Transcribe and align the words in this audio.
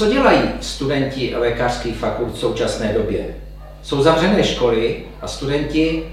Co 0.00 0.06
dělají 0.06 0.40
studenti 0.60 1.34
lékařských 1.36 1.96
fakult 1.96 2.34
v 2.34 2.38
současné 2.38 2.92
době? 2.92 3.36
Jsou 3.82 4.02
zavřené 4.02 4.44
školy 4.44 4.96
a 5.22 5.28
studenti 5.28 6.04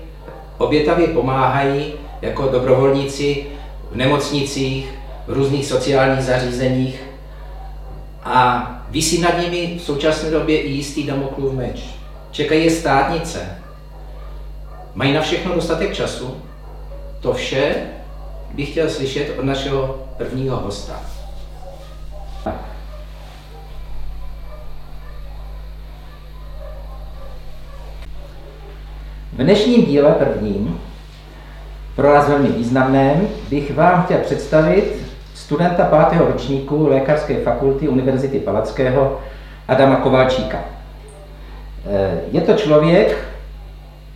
obětavě 0.58 1.08
pomáhají 1.08 1.94
jako 2.22 2.48
dobrovolníci 2.48 3.46
v 3.92 3.96
nemocnicích, 3.96 4.90
v 5.28 5.34
různých 5.34 5.66
sociálních 5.66 6.26
zařízeních 6.26 7.04
a 8.24 8.72
vysí 8.90 9.22
nad 9.22 9.40
nimi 9.40 9.78
v 9.80 9.84
současné 9.84 10.32
době 10.32 10.62
i 10.62 10.70
jistý 10.70 11.04
damoklův 11.04 11.54
meč. 11.54 11.84
Čekají 12.32 12.64
je 12.64 12.72
státnice. 12.72 13.60
Mají 14.96 15.14
na 15.14 15.22
všechno 15.22 15.56
dostatek 15.56 15.94
času? 15.94 16.38
To 17.22 17.34
vše 17.34 17.76
bych 18.54 18.72
chtěl 18.72 18.90
slyšet 18.90 19.40
od 19.40 19.46
našeho 19.46 20.08
prvního 20.18 20.58
hosta. 20.58 21.17
V 29.38 29.40
dnešním 29.40 29.86
díle 29.86 30.12
prvním, 30.12 30.80
pro 31.96 32.14
nás 32.14 32.30
velmi 32.30 32.50
významném, 32.50 33.28
bych 33.50 33.76
vám 33.76 34.04
chtěl 34.04 34.18
představit 34.18 35.06
studenta 35.36 35.84
pátého 35.84 36.28
ročníku 36.28 36.88
Lékařské 36.88 37.44
fakulty 37.44 37.88
Univerzity 37.88 38.40
Palackého 38.40 39.20
Adama 39.68 39.96
Kovalčíka. 39.96 40.58
Eh, 41.86 42.20
je 42.32 42.42
to 42.42 42.54
člověk, 42.54 43.28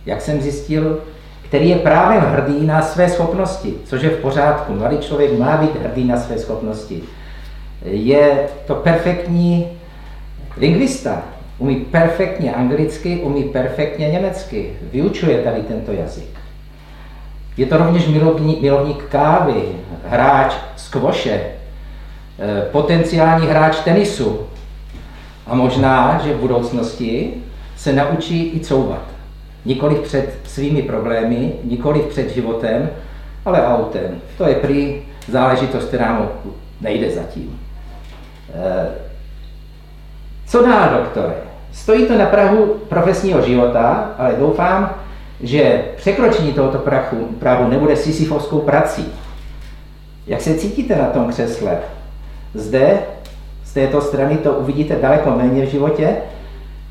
jak 0.06 0.20
jsem 0.20 0.40
zjistil, 0.40 1.00
který 1.44 1.68
je 1.68 1.76
právě 1.76 2.20
hrdý 2.20 2.66
na 2.66 2.82
své 2.82 3.08
schopnosti, 3.08 3.74
což 3.84 4.02
je 4.02 4.10
v 4.10 4.20
pořádku. 4.20 4.74
Mladý 4.74 4.98
člověk 4.98 5.38
má 5.38 5.56
být 5.56 5.82
hrdý 5.82 6.04
na 6.04 6.16
své 6.16 6.38
schopnosti. 6.38 7.02
Je 7.84 8.48
to 8.66 8.74
perfektní 8.74 9.68
lingvista, 10.56 11.22
umí 11.62 11.76
perfektně 11.76 12.54
anglicky, 12.54 13.16
umí 13.16 13.44
perfektně 13.44 14.08
německy, 14.08 14.72
vyučuje 14.92 15.38
tady 15.38 15.62
tento 15.62 15.92
jazyk. 15.92 16.40
Je 17.56 17.66
to 17.66 17.76
rovněž 17.76 18.06
milovník, 18.06 18.60
milovník 18.62 19.04
kávy, 19.04 19.62
hráč 20.08 20.54
skvoše, 20.76 21.40
eh, 21.40 22.62
potenciální 22.72 23.46
hráč 23.46 23.76
tenisu 23.80 24.46
a 25.46 25.54
možná, 25.54 26.20
že 26.24 26.34
v 26.34 26.40
budoucnosti 26.40 27.34
se 27.76 27.92
naučí 27.92 28.52
i 28.56 28.60
couvat. 28.60 29.06
Nikoli 29.64 29.94
před 29.94 30.34
svými 30.44 30.82
problémy, 30.82 31.52
nikoli 31.64 32.00
před 32.00 32.34
životem, 32.34 32.90
ale 33.44 33.66
autem. 33.66 34.20
To 34.38 34.48
je 34.48 34.54
prý 34.54 35.02
záležitost, 35.28 35.84
která 35.84 36.18
mu 36.18 36.28
nejde 36.80 37.10
zatím. 37.10 37.60
Eh, 38.54 38.88
co 40.46 40.66
dál, 40.66 40.90
doktore? 40.98 41.51
Stojí 41.72 42.06
to 42.06 42.18
na 42.18 42.26
Prahu 42.26 42.66
profesního 42.88 43.42
života, 43.42 44.10
ale 44.18 44.34
doufám, 44.38 44.94
že 45.40 45.84
překročení 45.96 46.52
tohoto 46.52 46.78
prachu, 46.78 47.16
prahu 47.38 47.70
nebude 47.70 47.96
sisyfovskou 47.96 48.58
prací. 48.58 49.06
Jak 50.26 50.40
se 50.40 50.54
cítíte 50.54 50.96
na 50.96 51.06
tom 51.06 51.28
křesle? 51.28 51.78
Zde, 52.54 52.98
z 53.64 53.72
této 53.72 54.00
strany 54.00 54.36
to 54.36 54.52
uvidíte 54.52 54.96
daleko 54.96 55.30
méně 55.30 55.66
v 55.66 55.70
životě, 55.70 56.16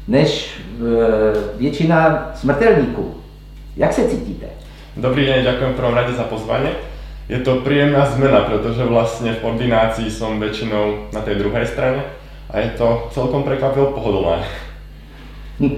než 0.08 0.60
e, 0.60 1.58
většina 1.58 2.32
smrtelníků. 2.36 3.16
Jak 3.78 3.94
se 3.94 4.10
cítíte? 4.10 4.46
Dobrý 4.98 5.26
den, 5.26 5.44
děkuji 5.44 5.74
v 5.74 5.76
prvom 5.76 5.94
rade 5.94 6.14
za 6.14 6.24
pozvání. 6.24 6.70
Je 7.30 7.40
to 7.40 7.56
příjemná 7.56 8.06
zmena, 8.06 8.40
protože 8.40 8.86
vlastně 8.86 9.34
v 9.34 9.44
ordinácii 9.44 10.12
jsem 10.12 10.40
většinou 10.40 10.98
na 11.14 11.22
té 11.22 11.36
druhé 11.36 11.68
straně 11.68 12.04
a 12.50 12.60
je 12.60 12.70
to 12.78 13.10
celkom 13.12 13.44
překvapivo 13.44 13.86
pohodlné. 13.86 14.44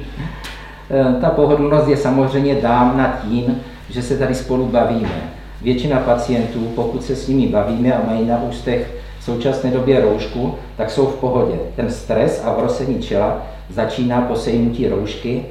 Eh, 0.89 1.21
ta 1.21 1.29
pohodlnost 1.29 1.87
je 1.87 1.97
samozřejmě 1.97 2.55
dána 2.55 3.19
tím, 3.23 3.61
že 3.89 4.01
se 4.01 4.17
tady 4.17 4.35
spolu 4.35 4.65
bavíme. 4.65 5.31
Většina 5.61 5.99
pacientů, 5.99 6.59
pokud 6.75 7.03
se 7.03 7.15
s 7.15 7.27
nimi 7.27 7.47
bavíme 7.47 7.93
a 7.93 8.05
mají 8.07 8.25
na 8.25 8.43
ústech 8.43 8.95
v 9.19 9.23
současné 9.23 9.71
době 9.71 10.01
roušku, 10.01 10.55
tak 10.77 10.91
jsou 10.91 11.07
v 11.07 11.15
pohodě. 11.15 11.55
Ten 11.75 11.89
stres 11.89 12.43
a 12.45 12.53
vrosení 12.53 13.01
čela 13.01 13.41
začíná 13.69 14.21
po 14.21 14.35
sejmutí 14.35 14.87
roušky 14.87 15.45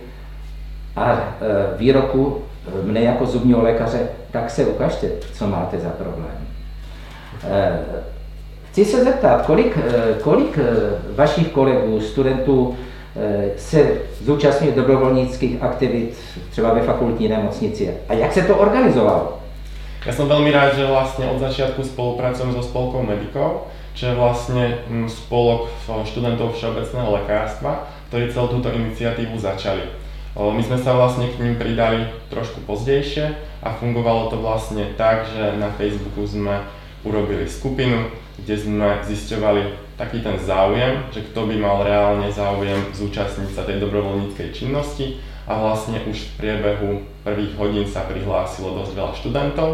a 0.96 1.12
eh, 1.12 1.78
výroku 1.78 2.38
eh, 2.68 2.86
mne 2.86 3.00
jako 3.00 3.26
zubního 3.26 3.62
lékaře, 3.62 4.00
tak 4.30 4.50
se 4.50 4.66
ukažte, 4.66 5.08
co 5.32 5.46
máte 5.46 5.78
za 5.78 5.88
problém. 5.88 6.36
Chci 8.70 8.84
se 8.84 9.04
zeptat, 9.04 9.46
kolik, 9.46 9.78
kolik 10.22 10.58
vašich 11.16 11.48
kolegů, 11.48 12.00
studentů 12.00 12.76
se 13.56 13.92
zúčastnit 14.20 14.74
dobrovolnických 14.74 15.62
aktivit 15.62 16.18
třeba 16.50 16.74
ve 16.74 16.82
fakultní 16.82 17.28
nemocnici. 17.28 17.94
A 18.08 18.14
jak 18.14 18.32
se 18.32 18.42
to 18.42 18.56
organizovalo? 18.56 19.38
Já 20.06 20.12
jsem 20.12 20.28
velmi 20.28 20.50
rád, 20.50 20.74
že 20.74 20.86
vlastně 20.86 21.26
od 21.26 21.38
začátku 21.38 21.82
spolupracujem 21.82 22.52
so 22.52 22.68
Spolkou 22.68 23.02
Medikou, 23.02 23.60
čo 23.94 24.06
je 24.06 24.14
vlastně 24.14 24.78
mm, 24.88 25.08
spolok 25.08 25.68
študentů 26.04 26.50
všeobecného 26.52 27.12
lékařstva, 27.12 27.88
kteří 28.08 28.32
celou 28.32 28.46
tuto 28.46 28.72
iniciativu 28.72 29.38
začali. 29.38 29.80
My 30.52 30.62
jsme 30.62 30.78
se 30.78 30.92
vlastně 30.92 31.26
k 31.26 31.38
ním 31.38 31.56
pridali 31.56 32.08
trošku 32.28 32.60
pozdejšie 32.60 33.34
a 33.62 33.72
fungovalo 33.72 34.30
to 34.30 34.36
vlastně 34.36 34.86
tak, 34.96 35.26
že 35.36 35.52
na 35.60 35.68
Facebooku 35.68 36.26
jsme 36.26 36.60
urobili 37.02 37.48
skupinu, 37.48 38.04
kde 38.38 38.58
jsme 38.58 38.98
zisťovali 39.04 39.62
taký 39.96 40.20
ten 40.24 40.38
záujem, 40.40 41.04
že 41.12 41.20
kto 41.20 41.46
by 41.46 41.56
mal 41.60 41.84
reálne 41.84 42.32
záujem 42.32 42.80
zúčastniť 42.96 43.50
sa 43.52 43.62
tej 43.62 43.78
dobrovoľníckej 43.84 44.48
činnosti 44.56 45.20
a 45.46 45.58
vlastne 45.58 46.00
už 46.08 46.16
v 46.16 46.32
priebehu 46.40 46.90
prvých 47.22 47.52
hodín 47.60 47.86
sa 47.86 48.08
prihlásilo 48.08 48.72
dosť 48.82 48.92
veľa 48.96 49.12
študentov. 49.14 49.70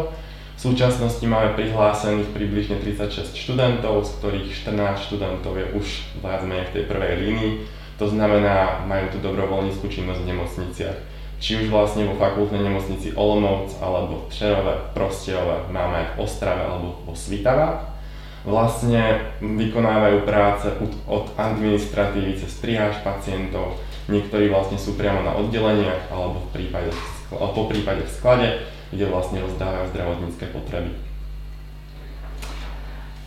V 0.59 0.75
súčasnosti 0.75 1.23
máme 1.23 1.55
prihlásených 1.55 2.35
približne 2.35 2.83
36 2.83 3.31
študentov, 3.31 4.03
z 4.03 4.11
ktorých 4.19 4.47
14 4.51 5.07
študentov 5.07 5.55
je 5.55 5.65
už 5.71 5.87
viac 6.19 6.43
v 6.43 6.73
tej 6.75 6.83
prvej 6.83 7.13
línii. 7.15 7.51
To 7.95 8.11
znamená, 8.11 8.83
majú 8.83 9.07
tú 9.11 9.23
dobrovoľníckú 9.23 9.87
činnosť 9.87 10.19
v 10.19 10.29
nemocniciach. 10.35 10.97
Či 11.39 11.63
už 11.63 11.71
vlastne 11.71 12.03
vo 12.03 12.19
fakultnej 12.19 12.59
nemocnici 12.59 13.15
Olomouc, 13.15 13.71
alebo 13.79 14.27
v 14.27 14.35
Třerove, 14.35 14.91
Prostierove, 14.91 15.71
máme 15.71 16.11
v 16.11 16.27
Ostrave 16.27 16.59
alebo 16.67 16.99
vo 17.07 17.15
Svitavách 17.15 17.98
vlastne 18.47 19.35
vykonávajú 19.43 20.23
práce 20.23 20.71
od 21.07 21.25
administratívy 21.35 22.39
cez 22.39 22.51
triáž 22.63 22.95
pacientov, 23.03 23.75
niektorí 24.07 24.47
vlastne 24.47 24.79
sú 24.79 24.95
priamo 24.95 25.23
na 25.23 25.35
oddeleniach 25.35 26.07
alebo 26.07 26.39
v 26.47 26.49
prípade, 26.55 26.91
po 27.29 27.63
prípade 27.67 28.07
v 28.07 28.15
sklade, 28.15 28.47
kde 28.89 29.05
vlastne 29.11 29.43
rozdávajú 29.43 29.91
zdravotnícke 29.91 30.45
potreby. 30.55 30.91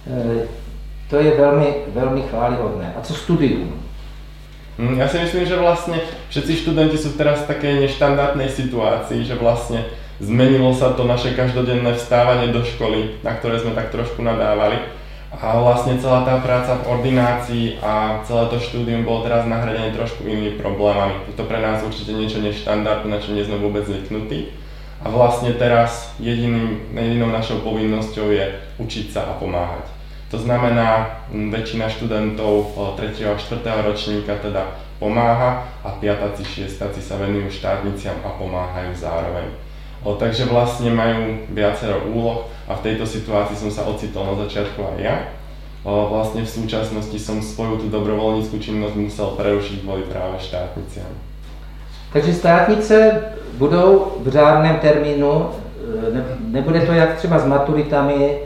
E, 0.08 0.48
to 1.06 1.20
je 1.20 1.30
velmi, 1.36 1.68
velmi 1.92 2.22
chválihodné. 2.22 2.94
A 2.96 3.00
co 3.00 3.14
studium? 3.14 3.78
Hm, 4.80 4.96
ja 4.98 5.06
si 5.08 5.20
myslím, 5.20 5.44
že 5.44 5.60
vlastne 5.60 6.00
všetci 6.32 6.64
študenti 6.64 6.96
sú 6.96 7.12
teraz 7.14 7.44
v 7.44 7.52
takej 7.52 7.74
neštandardnej 7.86 8.48
situácii, 8.48 9.20
že 9.28 9.36
vlastne 9.36 9.84
zmenilo 10.18 10.72
sa 10.72 10.96
to 10.96 11.04
naše 11.04 11.36
každodenné 11.36 11.92
vstávanie 12.00 12.48
do 12.48 12.64
školy, 12.64 13.20
na 13.20 13.36
ktoré 13.36 13.60
sme 13.60 13.76
tak 13.76 13.92
trošku 13.92 14.24
nadávali 14.24 14.80
a 15.32 15.56
vlastne 15.56 15.96
celá 15.96 16.28
tá 16.28 16.36
práca 16.44 16.76
v 16.84 17.00
ordinácii 17.00 17.80
a 17.80 18.20
celé 18.28 18.52
to 18.52 18.60
štúdium 18.60 19.00
bolo 19.08 19.24
teraz 19.24 19.48
nahradené 19.48 19.88
trošku 19.96 20.28
inými 20.28 20.60
problémami. 20.60 21.24
Je 21.24 21.34
to 21.40 21.48
pre 21.48 21.56
nás 21.56 21.80
určite 21.80 22.12
niečo 22.12 22.44
neštandardné, 22.44 23.08
na 23.08 23.16
čo 23.16 23.32
nie 23.32 23.40
sme 23.40 23.56
vôbec 23.56 23.88
zvyknutí. 23.88 24.52
A 25.02 25.08
vlastne 25.08 25.56
teraz 25.56 26.12
jediným, 26.20 26.94
jedinou 26.94 27.32
našou 27.32 27.64
povinnosťou 27.64 28.28
je 28.28 28.44
učiť 28.76 29.06
sa 29.08 29.32
a 29.32 29.40
pomáhať. 29.40 29.88
To 30.30 30.38
znamená, 30.38 31.24
väčšina 31.32 31.88
študentov 31.88 32.76
3. 33.00 33.16
a 33.24 33.34
4. 33.34 33.88
ročníka 33.88 34.36
teda 34.36 34.68
pomáha 35.00 35.64
a 35.80 35.96
5. 35.96 36.44
6. 36.44 36.76
sa 36.76 37.14
venujú 37.16 37.48
štátniciam 37.48 38.20
a 38.20 38.36
pomáhajú 38.36 38.92
zároveň. 38.94 39.48
O, 40.04 40.14
takže 40.14 40.46
vlastne 40.46 40.92
majú 40.92 41.50
viacero 41.50 42.04
úloh 42.12 42.51
a 42.68 42.72
v 42.74 42.84
tejto 42.84 43.04
situácii 43.06 43.56
som 43.56 43.70
sa 43.70 43.86
ocitol 43.86 44.26
na 44.32 44.34
začiatku 44.46 44.78
aj 44.78 44.98
ja. 45.02 45.16
Vlastne 45.82 46.46
v 46.46 46.50
súčasnosti 46.50 47.18
som 47.18 47.42
svoju 47.42 47.82
tú 47.82 47.86
dobrovoľníckú 47.90 48.54
činnosť 48.62 48.94
musel 48.94 49.28
prerušiť 49.34 49.82
kvôli 49.82 50.06
práve 50.06 50.38
štátniciam. 50.38 51.10
Takže 52.12 52.32
státnice 52.34 53.22
budou 53.58 54.22
v 54.22 54.28
řádném 54.28 54.78
termínu, 54.78 55.48
ne, 56.14 56.24
nebude 56.46 56.80
to 56.80 56.92
jak 56.92 57.16
třeba 57.16 57.38
s 57.38 57.46
maturitami, 57.46 58.14
e, 58.14 58.38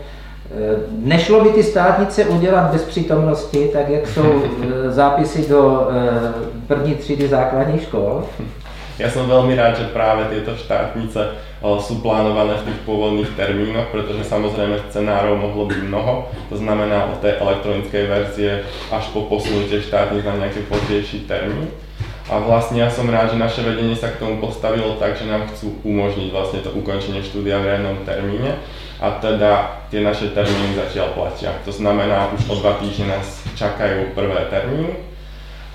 Nešlo 0.91 1.45
by 1.45 1.51
ty 1.51 1.63
státnice 1.63 2.25
udělat 2.25 2.73
bez 2.73 2.85
přítomnosti, 2.85 3.71
tak 3.73 3.89
jak 3.89 4.09
jsou 4.09 4.43
e, 4.43 4.91
zápisy 4.91 5.49
do 5.49 5.89
e, 5.91 6.67
první 6.67 6.95
třídy 6.95 7.29
základních 7.29 7.83
škol? 7.83 8.25
Ja 8.97 9.13
som 9.13 9.29
veľmi 9.29 9.53
rád, 9.53 9.77
že 9.77 9.93
práve 9.93 10.33
tieto 10.33 10.57
štátnice 10.57 11.37
sú 11.61 12.01
plánované 12.01 12.57
v 12.57 12.73
tých 12.73 12.81
pôvodných 12.89 13.29
termínoch, 13.37 13.93
pretože 13.93 14.25
samozrejme 14.25 14.89
scenárov 14.89 15.37
mohlo 15.37 15.69
byť 15.69 15.81
mnoho. 15.85 16.33
To 16.49 16.57
znamená 16.57 17.13
od 17.13 17.21
tej 17.21 17.37
elektronickej 17.37 18.05
verzie 18.09 18.65
až 18.89 19.05
po 19.13 19.29
posunutie 19.29 19.85
štátnic 19.85 20.25
na 20.25 20.41
nejaký 20.41 20.65
pozdejší 20.73 21.29
termín. 21.29 21.69
A 22.27 22.43
vlastne 22.43 22.83
ja 22.83 22.91
som 22.91 23.07
rád, 23.07 23.37
že 23.37 23.39
naše 23.39 23.63
vedenie 23.63 23.95
sa 23.95 24.11
k 24.11 24.19
tomu 24.19 24.43
postavilo 24.43 24.99
tak, 24.99 25.15
že 25.15 25.31
nám 25.31 25.47
chcú 25.53 25.79
umožniť 25.87 26.29
vlastne 26.35 26.59
to 26.65 26.75
ukončenie 26.75 27.23
štúdia 27.23 27.63
v 27.63 27.71
riadnom 27.71 28.03
termíne 28.03 28.59
a 28.99 29.21
teda 29.23 29.85
tie 29.93 30.03
naše 30.03 30.35
termíny 30.35 30.75
zatiaľ 30.75 31.15
platia. 31.15 31.55
To 31.63 31.71
znamená, 31.71 32.33
už 32.35 32.49
o 32.51 32.55
dva 32.59 32.83
týždne 32.83 33.15
nás 33.15 33.45
čakajú 33.55 34.17
prvé 34.17 34.49
termíny 34.51 35.07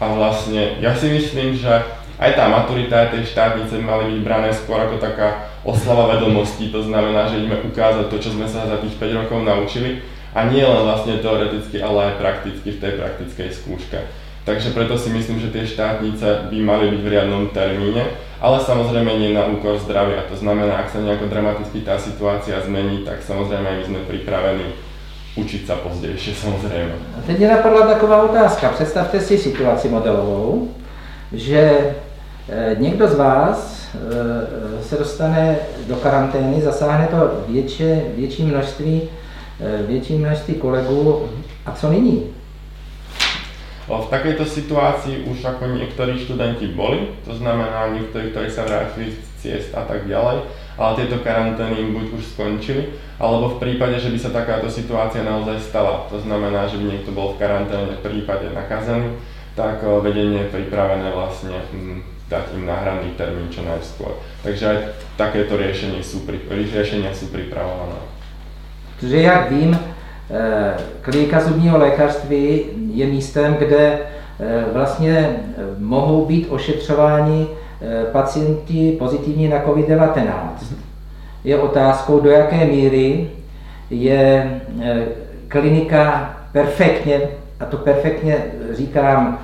a 0.01 0.11
vlastne 0.11 0.81
ja 0.83 0.91
si 0.91 1.07
myslím, 1.13 1.55
že 1.55 2.00
aj 2.21 2.31
tá 2.37 2.45
maturita, 2.45 3.01
aj 3.01 3.17
tej 3.17 3.33
štátnice 3.33 3.81
by 3.81 3.83
mali 3.83 4.03
byť 4.13 4.19
brané 4.21 4.49
skôr 4.53 4.77
ako 4.77 5.01
taká 5.01 5.49
oslava 5.65 6.13
vedomostí, 6.13 6.69
to 6.69 6.85
znamená, 6.85 7.25
že 7.25 7.41
ideme 7.41 7.57
ukázať 7.65 8.13
to, 8.13 8.17
čo 8.21 8.29
sme 8.37 8.45
sa 8.45 8.69
za 8.69 8.77
tých 8.77 8.93
5 9.01 9.25
rokov 9.25 9.41
naučili 9.41 10.05
a 10.37 10.45
nie 10.45 10.61
len 10.61 10.85
vlastne 10.85 11.17
teoreticky, 11.17 11.81
ale 11.81 12.13
aj 12.13 12.21
prakticky 12.21 12.77
v 12.77 12.81
tej 12.81 12.93
praktickej 13.01 13.49
skúške. 13.49 13.99
Takže 14.41 14.73
preto 14.73 14.97
si 14.97 15.09
myslím, 15.13 15.37
že 15.37 15.53
tie 15.53 15.65
štátnice 15.65 16.49
by 16.49 16.57
mali 16.61 16.93
byť 16.93 17.01
v 17.01 17.11
riadnom 17.13 17.49
termíne, 17.53 18.09
ale 18.41 18.57
samozrejme 18.57 19.17
nie 19.17 19.37
na 19.37 19.45
úkor 19.45 19.77
zdravia. 19.77 20.25
To 20.29 20.37
znamená, 20.37 20.81
ak 20.81 20.89
sa 20.89 21.01
nejako 21.01 21.29
dramaticky 21.29 21.85
tá 21.85 21.97
situácia 21.97 22.57
zmení, 22.61 23.05
tak 23.05 23.21
samozrejme 23.21 23.65
my 23.65 23.83
sme 23.85 23.99
pripravení 24.09 24.73
učit 25.37 25.63
sa 25.69 25.79
pozdejšie 25.79 26.35
samozrejme. 26.35 26.91
A 27.17 27.21
teď 27.21 27.37
mě 27.37 27.47
napadla 27.47 27.87
taková 27.87 28.23
otázka. 28.23 28.69
Představte 28.69 29.19
si 29.19 29.37
situaci 29.37 29.89
modelovou, 29.89 30.69
že 31.33 31.95
někdo 32.77 33.07
z 33.07 33.15
vás 33.15 33.87
eh, 33.95 34.83
se 34.83 34.97
dostane 34.97 35.57
do 35.87 35.95
karantény, 35.95 36.61
zasáhne 36.61 37.07
to 37.07 37.43
větší, 37.47 37.83
větší 38.15 38.43
množství, 38.43 39.01
eh, 39.59 39.83
větší 39.87 40.13
množství 40.13 40.53
kolegů. 40.53 41.29
A 41.65 41.71
co 41.71 41.89
nyní? 41.89 42.23
V 43.91 44.07
takejto 44.07 44.47
situácii 44.47 45.27
už 45.27 45.43
ako 45.43 45.75
niektorí 45.75 46.15
študenti 46.15 46.71
boli, 46.71 47.11
to 47.27 47.35
znamená 47.35 47.91
niektorí, 47.91 48.31
ktorí 48.31 48.47
sa 48.47 48.63
vrátili 48.63 49.11
z 49.11 49.19
ciest 49.43 49.75
a 49.75 49.83
tak 49.83 50.07
ďalej, 50.07 50.47
ale 50.79 50.91
tieto 50.95 51.19
karantény 51.19 51.75
im 51.75 51.99
buď 51.99 52.15
už 52.15 52.23
skončili, 52.31 52.95
alebo 53.19 53.57
v 53.57 53.59
prípade, 53.59 53.99
že 53.99 54.07
by 54.07 54.19
sa 54.21 54.31
takáto 54.31 54.71
situácia 54.71 55.27
naozaj 55.27 55.59
stala, 55.59 56.07
to 56.07 56.23
znamená, 56.23 56.71
že 56.71 56.79
by 56.79 56.87
niekto 56.87 57.11
bol 57.11 57.35
v 57.35 57.43
karanténe 57.43 57.99
v 57.99 58.03
prípade 58.05 58.47
nakazený, 58.55 59.11
tak 59.55 59.83
eh, 59.83 60.01
vedenie 60.01 60.47
je 60.47 60.53
pripravené 60.53 61.11
vlastne 61.11 61.55
hm, 61.71 62.03
dať 62.29 62.55
im 62.55 62.65
náhradný 62.65 63.11
termín 63.19 63.51
čo 63.51 63.61
najskôr. 63.67 64.15
Takže 64.43 64.63
aj 64.65 64.77
takéto 65.19 65.59
riešenie 65.59 65.99
sú, 65.99 66.23
riešenia 66.47 67.11
sú 67.11 67.27
pripravované. 67.27 67.99
Protože 68.97 69.17
jak 69.21 69.51
vím, 69.51 69.73
Eh, 70.33 70.73
klinika 71.01 71.41
zubního 71.41 71.77
lékařství 71.77 72.61
je 72.93 73.07
místem, 73.07 73.53
kde 73.53 73.99
eh, 74.39 74.63
vlastně 74.73 75.39
mohou 75.77 76.25
být 76.25 76.47
ošetřováni 76.49 77.47
pacienti 78.11 78.95
pozitivní 78.99 79.47
na 79.47 79.59
COVID-19. 79.65 80.31
Je 81.43 81.57
otázkou, 81.57 82.19
do 82.19 82.29
jaké 82.29 82.65
míry 82.65 83.29
je 83.89 84.51
klinika 85.47 86.33
perfektně, 86.51 87.21
a 87.61 87.65
to 87.65 87.77
perfektně 87.77 88.45
říkám 88.71 89.39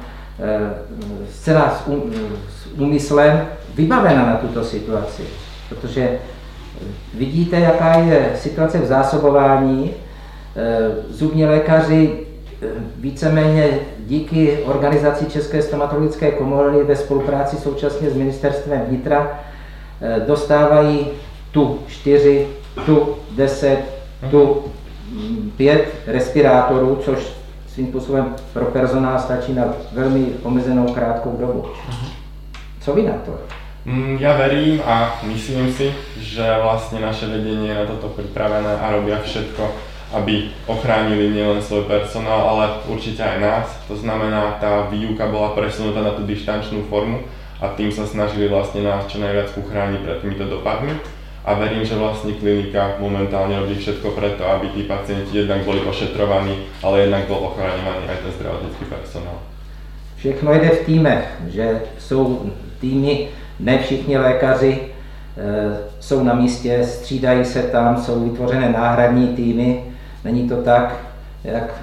zcela 1.30 1.84
s, 1.86 1.88
úmyslem, 2.78 3.48
vybavena 3.76 4.26
na 4.26 4.36
tuto 4.36 4.64
situaci. 4.64 5.24
Protože 5.70 6.20
vidíte, 7.14 7.60
jaká 7.60 7.98
je 7.98 8.32
situace 8.36 8.80
v 8.80 8.86
zásobování, 8.86 9.94
Eh, 10.60 10.92
zubní 11.10 11.46
lékaři 11.46 12.20
eh, 12.62 12.66
víceméně 13.00 13.80
díky 14.00 14.58
organizaci 14.66 15.26
České 15.26 15.62
stomatologické 15.62 16.32
komory 16.32 16.84
ve 16.84 16.96
spolupráci 16.96 17.58
současně 17.58 18.10
s 18.10 18.14
ministerstvem 18.14 18.82
vnitra 18.88 19.40
eh, 20.02 20.20
dostávají 20.28 21.08
tu 21.52 21.80
čtyři, 21.88 22.48
tu 22.86 23.16
deset, 23.36 23.80
tu 24.32 24.64
pět 25.58 25.86
respirátorů, 26.08 27.00
což 27.06 27.37
svým 27.78 27.88
způsobem 27.88 28.36
pro 28.54 28.66
personál 28.66 29.20
stačí 29.20 29.54
na 29.54 29.64
velmi 29.94 30.26
omezenou 30.44 30.94
krátkou 30.94 31.38
dobu. 31.40 31.66
Co 32.82 32.94
vy 32.94 33.04
na 33.04 33.14
to? 33.14 33.38
Mm, 33.86 34.18
ja 34.20 34.34
verím 34.34 34.82
a 34.82 35.22
myslím 35.30 35.70
si, 35.72 35.94
že 36.18 36.44
vlastne 36.60 37.00
naše 37.00 37.30
vedenie 37.30 37.70
je 37.70 37.78
na 37.78 37.86
toto 37.86 38.10
pripravené 38.18 38.82
a 38.82 38.92
robia 38.92 39.22
všetko, 39.22 39.64
aby 40.18 40.50
ochránili 40.66 41.30
nielen 41.32 41.62
svoj 41.62 41.86
personál, 41.86 42.50
ale 42.50 42.82
určite 42.90 43.22
aj 43.22 43.38
nás. 43.40 43.68
To 43.88 43.96
znamená, 43.96 44.58
tá 44.58 44.90
výuka 44.90 45.30
bola 45.30 45.54
presunutá 45.54 46.02
na 46.02 46.18
tú 46.18 46.26
dištančnú 46.26 46.90
formu 46.90 47.30
a 47.62 47.78
tým 47.78 47.94
sa 47.94 48.10
snažili 48.10 48.50
vlastne 48.50 48.82
nás 48.82 49.06
čo 49.06 49.22
najviac 49.22 49.54
uchrániť 49.54 50.00
pred 50.02 50.18
týmito 50.26 50.50
dopadmi. 50.50 50.98
A 51.48 51.56
verím, 51.56 51.88
že 51.88 51.96
vlastne 51.96 52.36
klinika 52.36 53.00
momentálne 53.00 53.56
robí 53.56 53.80
všetko 53.80 54.12
preto, 54.20 54.44
aby 54.44 54.68
tí 54.76 54.84
pacienti 54.84 55.32
jednak 55.32 55.64
boli 55.64 55.80
ošetrovaní, 55.80 56.68
ale 56.84 57.08
jednak 57.08 57.32
bol 57.32 57.40
ochraňovaný 57.40 58.04
aj 58.12 58.20
ten 58.20 58.32
zdravotnický 58.36 58.84
personál. 58.92 59.40
Všechno 60.20 60.52
jde 60.54 60.70
v 60.70 60.86
týmech, 60.86 61.24
že 61.48 61.82
jsou 62.00 62.52
týmy, 62.84 63.32
ne 63.60 63.80
všichni 63.80 64.18
lékaři 64.18 64.74
e, 64.76 64.88
jsou 66.00 66.24
na 66.24 66.34
místě, 66.34 66.84
střídají 66.84 67.46
se 67.46 67.64
tam, 67.64 67.98
jsou 67.98 68.28
vytvořené 68.28 68.70
náhradní 68.70 69.28
týmy, 69.28 69.84
Není 70.28 70.50
to 70.50 70.56
tak, 70.62 70.96
jak 71.44 71.74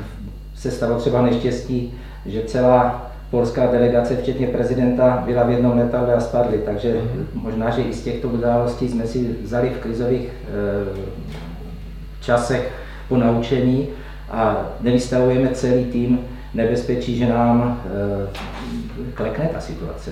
se 0.57 0.71
stalo 0.71 0.99
třeba 0.99 1.23
neštěstí, 1.23 1.95
že 2.27 2.43
celá 2.43 3.11
polská 3.35 3.67
delegace, 3.67 4.17
včetně 4.17 4.47
prezidenta, 4.47 5.23
byla 5.27 5.43
v 5.43 5.51
jednom 5.51 5.79
letadle 5.79 6.15
a 6.15 6.21
spadly. 6.21 6.59
Takže 6.65 7.01
možná, 7.35 7.71
že 7.71 7.83
i 7.83 7.93
z 7.93 8.03
těchto 8.03 8.29
událostí 8.29 8.89
jsme 8.89 9.07
si 9.07 9.37
vzali 9.43 9.71
v 9.71 9.79
krizových 9.79 10.29
e, 10.29 10.31
časech 12.21 12.73
po 13.09 13.17
naučení 13.17 13.89
a 14.31 14.57
nevystavujeme 14.81 15.49
celý 15.49 15.85
tým 15.85 16.21
nebezpečí, 16.55 17.19
že 17.19 17.29
nám 17.29 17.83
e, 17.85 19.13
klekne 19.15 19.49
ta 19.53 19.61
situace. 19.61 20.11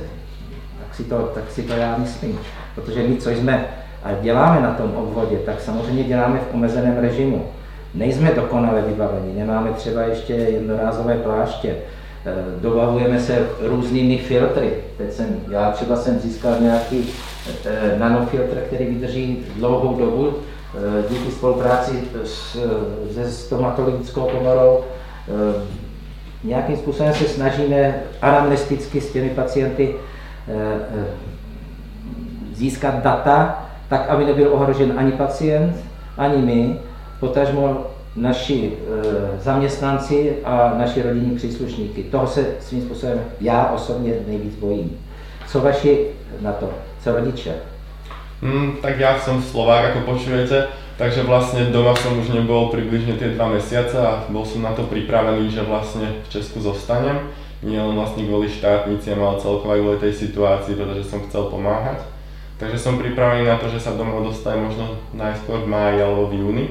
Tak 0.79 0.95
si, 0.95 1.05
to, 1.05 1.17
tak 1.35 1.51
si 1.51 1.63
to 1.63 1.73
já 1.73 1.97
myslím. 1.99 2.39
Protože 2.75 3.03
my, 3.09 3.17
co 3.17 3.31
jsme 3.31 3.65
a 4.03 4.13
děláme 4.13 4.61
na 4.61 4.75
tom 4.75 4.97
obvodě, 4.97 5.37
tak 5.37 5.61
samozřejmě 5.61 6.05
děláme 6.05 6.39
v 6.39 6.55
omezeném 6.55 6.99
režimu. 6.99 7.47
Nejsme 7.95 8.35
dokonale 8.35 8.83
vybaveni, 8.83 9.39
nemáme 9.39 9.71
třeba 9.71 10.03
ještě 10.03 10.33
jednorázové 10.33 11.17
pláště, 11.17 11.69
eh, 11.69 12.02
dobavujeme 12.61 13.21
se 13.21 13.49
různými 13.61 14.19
filtry. 14.19 14.75
Teď 14.97 15.13
jsem, 15.13 15.27
já 15.51 15.71
třeba 15.71 15.97
jsem 15.97 16.19
získal 16.19 16.61
nějaký 16.61 17.11
eh, 17.65 17.97
nanofiltr, 17.99 18.57
který 18.57 18.87
vydrží 18.87 19.47
dlouhou 19.57 19.97
dobu 19.97 20.33
eh, 20.35 21.03
díky 21.11 21.31
spolupráci 21.31 22.05
s, 22.25 22.57
se 23.15 23.31
stomatologickou 23.31 24.21
komorou. 24.21 24.85
Nějakým 26.45 26.77
způsobem 26.77 27.15
se 27.15 27.25
snažíme 27.25 28.03
anamnesticky 28.23 29.01
s 29.01 29.13
těmi 29.13 29.31
pacienty 29.31 29.95
získat 32.55 33.03
data, 33.03 33.67
tak 33.89 34.09
aby 34.09 34.25
nebyl 34.25 34.53
ohrožen 34.53 34.93
ani 34.97 35.13
pacient, 35.13 35.77
ani 36.19 36.43
my, 36.43 36.79
potažmo 37.21 37.87
naši 38.17 38.73
e, 38.73 39.41
zaměstnanci 39.41 40.37
a 40.45 40.75
naši 40.79 41.03
rodinní 41.03 41.37
příslušníky. 41.37 42.03
Toho 42.03 42.27
se 42.27 42.47
svým 42.61 42.83
způsobem 42.83 43.21
já 43.41 43.71
osobně 43.75 44.13
nejvíc 44.27 44.55
bojím. 44.55 44.99
Co 45.49 45.61
vaši 45.61 46.07
na 46.41 46.53
to? 46.53 46.71
Co 47.05 47.13
rodiče? 47.13 47.55
Mm, 48.43 48.83
tak 48.83 48.99
ja 48.99 49.23
som 49.23 49.39
Slovák, 49.39 49.95
ako 49.95 50.01
počujete, 50.03 50.67
takže 50.99 51.23
vlastne 51.23 51.71
doma 51.71 51.95
som 51.95 52.19
už 52.19 52.35
nebol 52.35 52.75
približne 52.75 53.15
tie 53.15 53.39
dva 53.39 53.47
mesiace 53.47 53.95
a 53.95 54.27
bol 54.35 54.43
som 54.43 54.67
na 54.67 54.75
to 54.75 54.83
pripravený, 54.91 55.47
že 55.47 55.63
vlastne 55.63 56.27
v 56.27 56.29
Česku 56.29 56.59
zostanem. 56.59 57.31
Nie 57.63 57.79
len 57.79 57.95
vlastne 57.95 58.27
kvôli 58.27 58.51
štátniciam, 58.51 59.23
ale 59.23 59.39
celkovo 59.39 59.71
aj 59.71 59.81
kvôli 59.87 59.99
tej 60.03 60.15
situácii, 60.27 60.75
pretože 60.75 61.07
som 61.07 61.23
chcel 61.31 61.55
pomáhať. 61.55 62.03
Takže 62.59 62.83
som 62.83 62.99
pripravený 62.99 63.47
na 63.47 63.63
to, 63.63 63.71
že 63.71 63.79
sa 63.79 63.95
domov 63.95 64.27
dostanem 64.27 64.67
možno 64.67 64.99
najskôr 65.15 65.63
v 65.63 65.71
máji 65.71 66.03
alebo 66.03 66.27
v 66.27 66.43
júni 66.43 66.67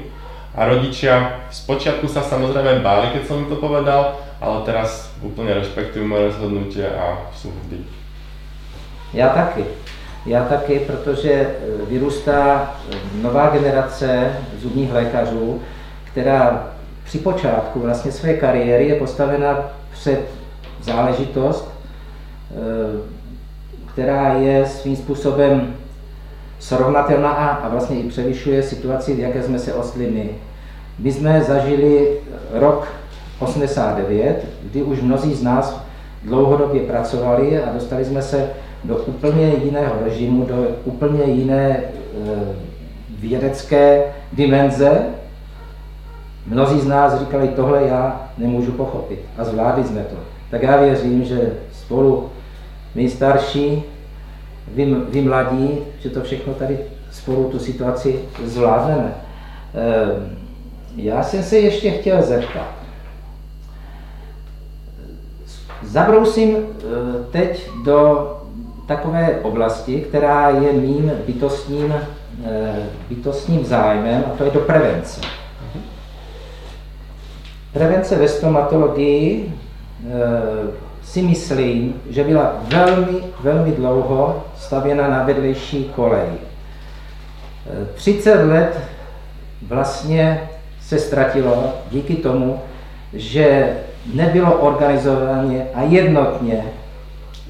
a 0.52 0.68
rodičia 0.68 1.48
spočiatku 1.48 2.12
sa 2.12 2.28
samozrejme 2.28 2.84
báli, 2.84 3.16
keď 3.16 3.24
som 3.24 3.44
im 3.44 3.48
to 3.48 3.56
povedal, 3.56 4.20
ale 4.44 4.68
teraz 4.68 5.16
úplne 5.24 5.56
rešpektujú 5.56 6.04
moje 6.04 6.36
rozhodnutie 6.36 6.84
a 6.84 7.32
sú 7.32 7.56
vždy. 7.56 7.88
Já 9.14 9.30
taky. 9.30 9.64
Já 10.26 10.46
taky, 10.46 10.80
protože 10.80 11.32
e, 11.32 11.56
vyrůstá 11.90 12.72
nová 13.22 13.50
generace 13.50 14.38
zubních 14.60 14.94
lékařů, 14.94 15.62
která 16.04 16.68
při 17.04 17.18
počátku 17.18 17.80
vlastně 17.80 18.12
své 18.12 18.34
kariéry 18.34 18.88
je 18.88 18.96
postavena 18.96 19.58
před 19.92 20.20
záležitost, 20.82 21.72
e, 21.72 23.12
která 23.94 24.34
je 24.34 24.66
svým 24.66 24.96
způsobem 24.96 25.74
srovnatelná 26.62 27.32
a 27.32 27.70
vlastně 27.70 28.00
i 28.00 28.10
převyšuje 28.10 28.64
situaci, 28.64 29.14
v 29.14 29.20
jaké 29.20 29.44
jsme 29.44 29.60
se 29.60 29.74
ostli 29.74 30.12
my. 30.12 30.30
My 31.00 31.12
jsme 31.12 31.44
zažili 31.44 32.18
rok 32.54 32.88
89, 33.40 34.46
kdy 34.64 34.84
už 34.84 35.02
mnozí 35.02 35.34
z 35.34 35.44
nás 35.44 35.84
dlouhodobě 36.24 36.82
pracovali 36.82 37.64
a 37.64 37.74
dostali 37.74 38.06
jsme 38.06 38.22
se 38.22 38.50
do 38.84 38.96
úplně 38.96 39.54
jiného 39.64 39.96
režimu, 40.04 40.46
do 40.46 40.68
úplně 40.86 41.24
jiné 41.24 41.70
e, 41.70 41.84
vědecké 43.20 44.04
dimenze. 44.34 45.02
Mnozí 46.48 46.80
z 46.80 46.88
nás 46.88 47.20
říkali, 47.20 47.48
tohle 47.48 47.88
já 47.88 48.30
nemůžu 48.38 48.72
pochopit 48.72 49.20
a 49.38 49.44
zvládli 49.44 49.84
jsme 49.84 50.02
to. 50.02 50.16
Tak 50.52 50.62
já 50.62 50.78
věřím, 50.78 51.24
že 51.24 51.54
spolu 51.74 52.30
my 52.96 53.10
starší, 53.10 53.84
vy, 54.68 54.96
vy 55.10 55.22
mladí, 55.22 55.78
že 56.00 56.10
to 56.10 56.22
všechno 56.22 56.54
tady 56.54 56.80
spolu 57.12 57.50
tu 57.50 57.60
situaci 57.60 58.20
zvládneme. 58.46 59.14
E, 59.76 60.42
já 60.96 61.24
jsem 61.24 61.44
se 61.44 61.58
ještě 61.58 61.92
chtěl 61.92 62.22
zeptat. 62.22 62.82
Zabrousím 65.84 66.56
eh, 66.58 66.84
teď 67.32 67.70
do 67.86 68.28
takové 68.88 69.40
oblasti, 69.42 70.02
která 70.02 70.50
je 70.50 70.74
mým 70.74 71.12
bytostním, 71.28 71.94
eh, 72.46 72.90
bytostním 73.10 73.66
zájmem, 73.66 74.24
a 74.28 74.38
to 74.38 74.44
je 74.44 74.52
do 74.52 74.60
prevence. 74.60 75.22
Prevence 77.74 78.16
ve 78.16 78.28
stomatologii 78.28 79.54
eh, 80.08 80.12
si 81.04 81.22
myslím, 81.22 82.02
že 82.10 82.24
byla 82.24 82.54
velmi, 82.62 83.24
velmi 83.42 83.72
dlouho 83.72 84.44
stavěna 84.58 85.08
na 85.08 85.24
vedlejší 85.24 85.92
kolej. 85.96 86.30
30 87.96 88.44
let 88.44 88.80
vlastně 89.68 90.50
se 90.82 91.00
ztratilo 91.00 91.74
díky 91.92 92.16
tomu, 92.16 92.60
že 93.14 93.78
nebylo 94.14 94.54
organizovaně 94.54 95.68
a 95.74 95.82
jednotně, 95.82 96.64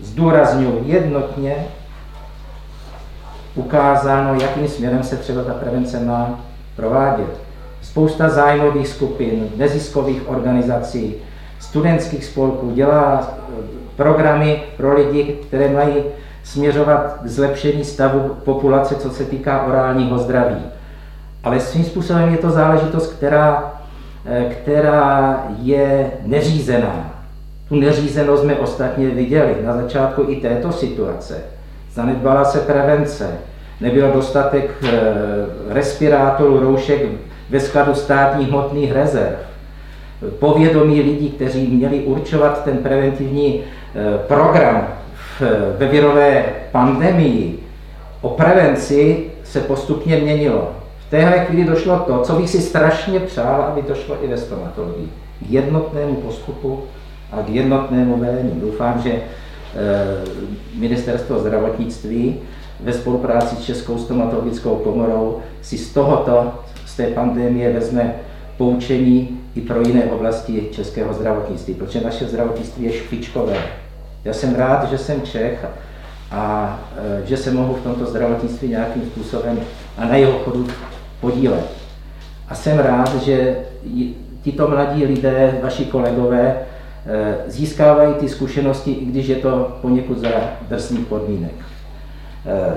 zdůraznuju 0.01 0.83
jednotně, 0.85 1.55
ukázáno, 3.55 4.41
jakým 4.41 4.67
směrem 4.67 5.03
se 5.03 5.17
třeba 5.17 5.43
ta 5.43 5.53
prevence 5.53 5.99
má 5.99 6.39
provádět. 6.75 7.41
Spousta 7.81 8.29
zájmových 8.29 8.87
skupin, 8.87 9.49
neziskových 9.55 10.29
organizací, 10.29 11.15
studentských 11.59 12.25
spolků 12.25 12.71
dělá 12.71 13.33
programy 13.95 14.63
pro 14.77 14.95
lidi, 14.95 15.23
které 15.23 15.69
mají 15.69 15.95
směřovat 16.43 17.19
k 17.23 17.27
zlepšení 17.27 17.83
stavu 17.83 18.19
populace, 18.45 18.95
co 18.95 19.09
se 19.09 19.25
týká 19.25 19.63
orálního 19.63 20.17
zdraví. 20.17 20.65
Ale 21.43 21.59
svým 21.59 21.83
způsobem 21.83 22.29
je 22.31 22.37
to 22.37 22.49
záležitost, 22.49 23.13
která, 23.13 23.73
eh, 24.25 24.45
která 24.45 25.43
je 25.61 26.11
neřízená. 26.25 27.11
Tu 27.69 27.75
neřízenost 27.75 28.43
jsme 28.43 28.55
ostatně 28.55 29.09
viděli 29.09 29.55
na 29.65 29.75
začátku 29.75 30.23
i 30.27 30.35
této 30.35 30.71
situace. 30.71 31.37
Zanedbala 31.93 32.45
se 32.45 32.59
prevence, 32.59 33.37
nebyl 33.81 34.11
dostatek 34.11 34.71
eh, 34.83 34.89
respirátorů, 35.69 36.59
roušek 36.59 37.01
ve 37.49 37.59
skladu 37.59 37.93
státních 37.93 38.49
hmotných 38.49 38.91
rezerv. 38.91 39.35
Povědomí 40.39 41.01
lidí, 41.01 41.29
kteří 41.29 41.67
měli 41.67 41.99
určovat 41.99 42.63
ten 42.63 42.77
preventivní 42.77 43.63
program 44.27 44.87
ve 45.77 45.87
virové 45.87 46.45
pandemii, 46.71 47.59
o 48.21 48.29
prevenci 48.29 49.25
se 49.43 49.59
postupně 49.59 50.17
měnilo 50.17 50.81
téhle 51.11 51.45
chvíli 51.45 51.63
došlo 51.63 51.99
to, 51.99 52.19
co 52.19 52.33
bych 52.33 52.49
si 52.49 52.61
strašně 52.61 53.19
přál, 53.19 53.61
aby 53.61 53.81
to 53.81 53.95
šlo 53.95 54.23
i 54.23 54.27
ve 54.27 54.37
stomatologii. 54.37 55.09
K 55.47 55.49
jednotnému 55.49 56.15
postupu 56.15 56.83
a 57.31 57.41
k 57.41 57.49
jednotnému 57.49 58.17
velení. 58.17 58.51
Doufám, 58.61 59.01
že 59.01 59.11
e, 59.11 59.21
ministerstvo 60.75 61.39
zdravotnictví 61.39 62.35
ve 62.79 62.93
spolupráci 62.93 63.55
s 63.55 63.65
Českou 63.65 63.97
stomatologickou 63.97 64.75
komorou 64.75 65.39
si 65.61 65.77
z 65.77 65.93
tohoto, 65.93 66.51
z 66.85 66.95
té 66.95 67.07
pandemie 67.07 67.73
vezme 67.73 68.15
poučení 68.57 69.39
i 69.55 69.61
pro 69.61 69.81
jiné 69.81 70.03
oblasti 70.03 70.67
českého 70.71 71.13
zdravotnictví, 71.13 71.73
protože 71.73 72.01
naše 72.01 72.25
zdravotnictví 72.25 72.85
je 72.85 72.91
špičkové. 72.91 73.57
Já 74.23 74.33
jsem 74.33 74.55
rád, 74.55 74.89
že 74.89 74.97
jsem 74.97 75.21
Čech 75.21 75.65
a 76.31 76.79
e, 76.97 77.27
že 77.27 77.37
se 77.37 77.51
mohu 77.51 77.73
v 77.73 77.83
tomto 77.83 78.05
zdravotnictví 78.05 78.67
nějakým 78.67 79.01
způsobem 79.01 79.59
a 79.97 80.05
na 80.05 80.15
jeho 80.15 80.39
chodu 80.39 80.67
podílet. 81.21 81.71
A 82.49 82.55
jsem 82.55 82.79
rád, 82.79 83.15
že 83.15 83.55
tito 84.41 84.67
mladí 84.67 85.05
lidé, 85.05 85.59
vaši 85.63 85.85
kolegové, 85.85 86.55
eh, 87.05 87.35
získávají 87.47 88.13
ty 88.13 88.29
zkušenosti, 88.29 88.91
i 88.91 89.05
když 89.05 89.27
je 89.27 89.35
to 89.35 89.77
poněkud 89.81 90.17
za 90.17 90.29
drsných 90.69 91.05
podmínek. 91.05 91.53
Eh, 92.45 92.73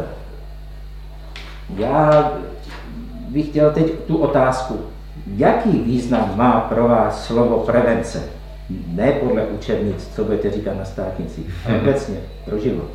já 1.77 2.33
bych 3.29 3.49
chtěl 3.49 3.71
teď 3.71 3.93
tu 4.07 4.17
otázku. 4.17 4.81
Jaký 5.27 5.71
význam 5.71 6.33
má 6.37 6.61
pro 6.61 6.89
vás 6.89 7.27
slovo 7.27 7.59
prevence? 7.59 8.23
Ne 8.71 9.13
podle 9.13 9.43
učebnic, 9.43 10.09
co 10.17 10.25
budete 10.25 10.51
říkat 10.51 10.79
na 10.79 10.85
státnici, 10.85 11.41
ale 11.67 11.81
obecně 11.81 12.17
pro 12.45 12.59
život. 12.59 12.91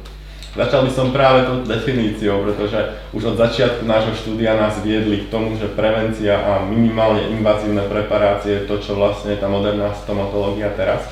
Začal 0.50 0.82
by 0.82 0.90
som 0.90 1.14
práve 1.14 1.46
tou 1.46 1.62
definíciou, 1.62 2.42
pretože 2.42 2.82
už 3.14 3.24
od 3.24 3.38
začiatku 3.38 3.86
nášho 3.86 4.18
štúdia 4.18 4.58
nás 4.58 4.82
viedli 4.82 5.22
k 5.22 5.30
tomu, 5.30 5.54
že 5.62 5.70
prevencia 5.70 6.42
a 6.42 6.66
minimálne 6.66 7.30
invazívne 7.30 7.86
preparácie 7.86 8.58
je 8.58 8.66
to, 8.66 8.82
čo 8.82 8.98
vlastne 8.98 9.38
je 9.38 9.40
tá 9.40 9.46
moderná 9.46 9.94
stomatológia 9.94 10.74
teraz. 10.74 11.06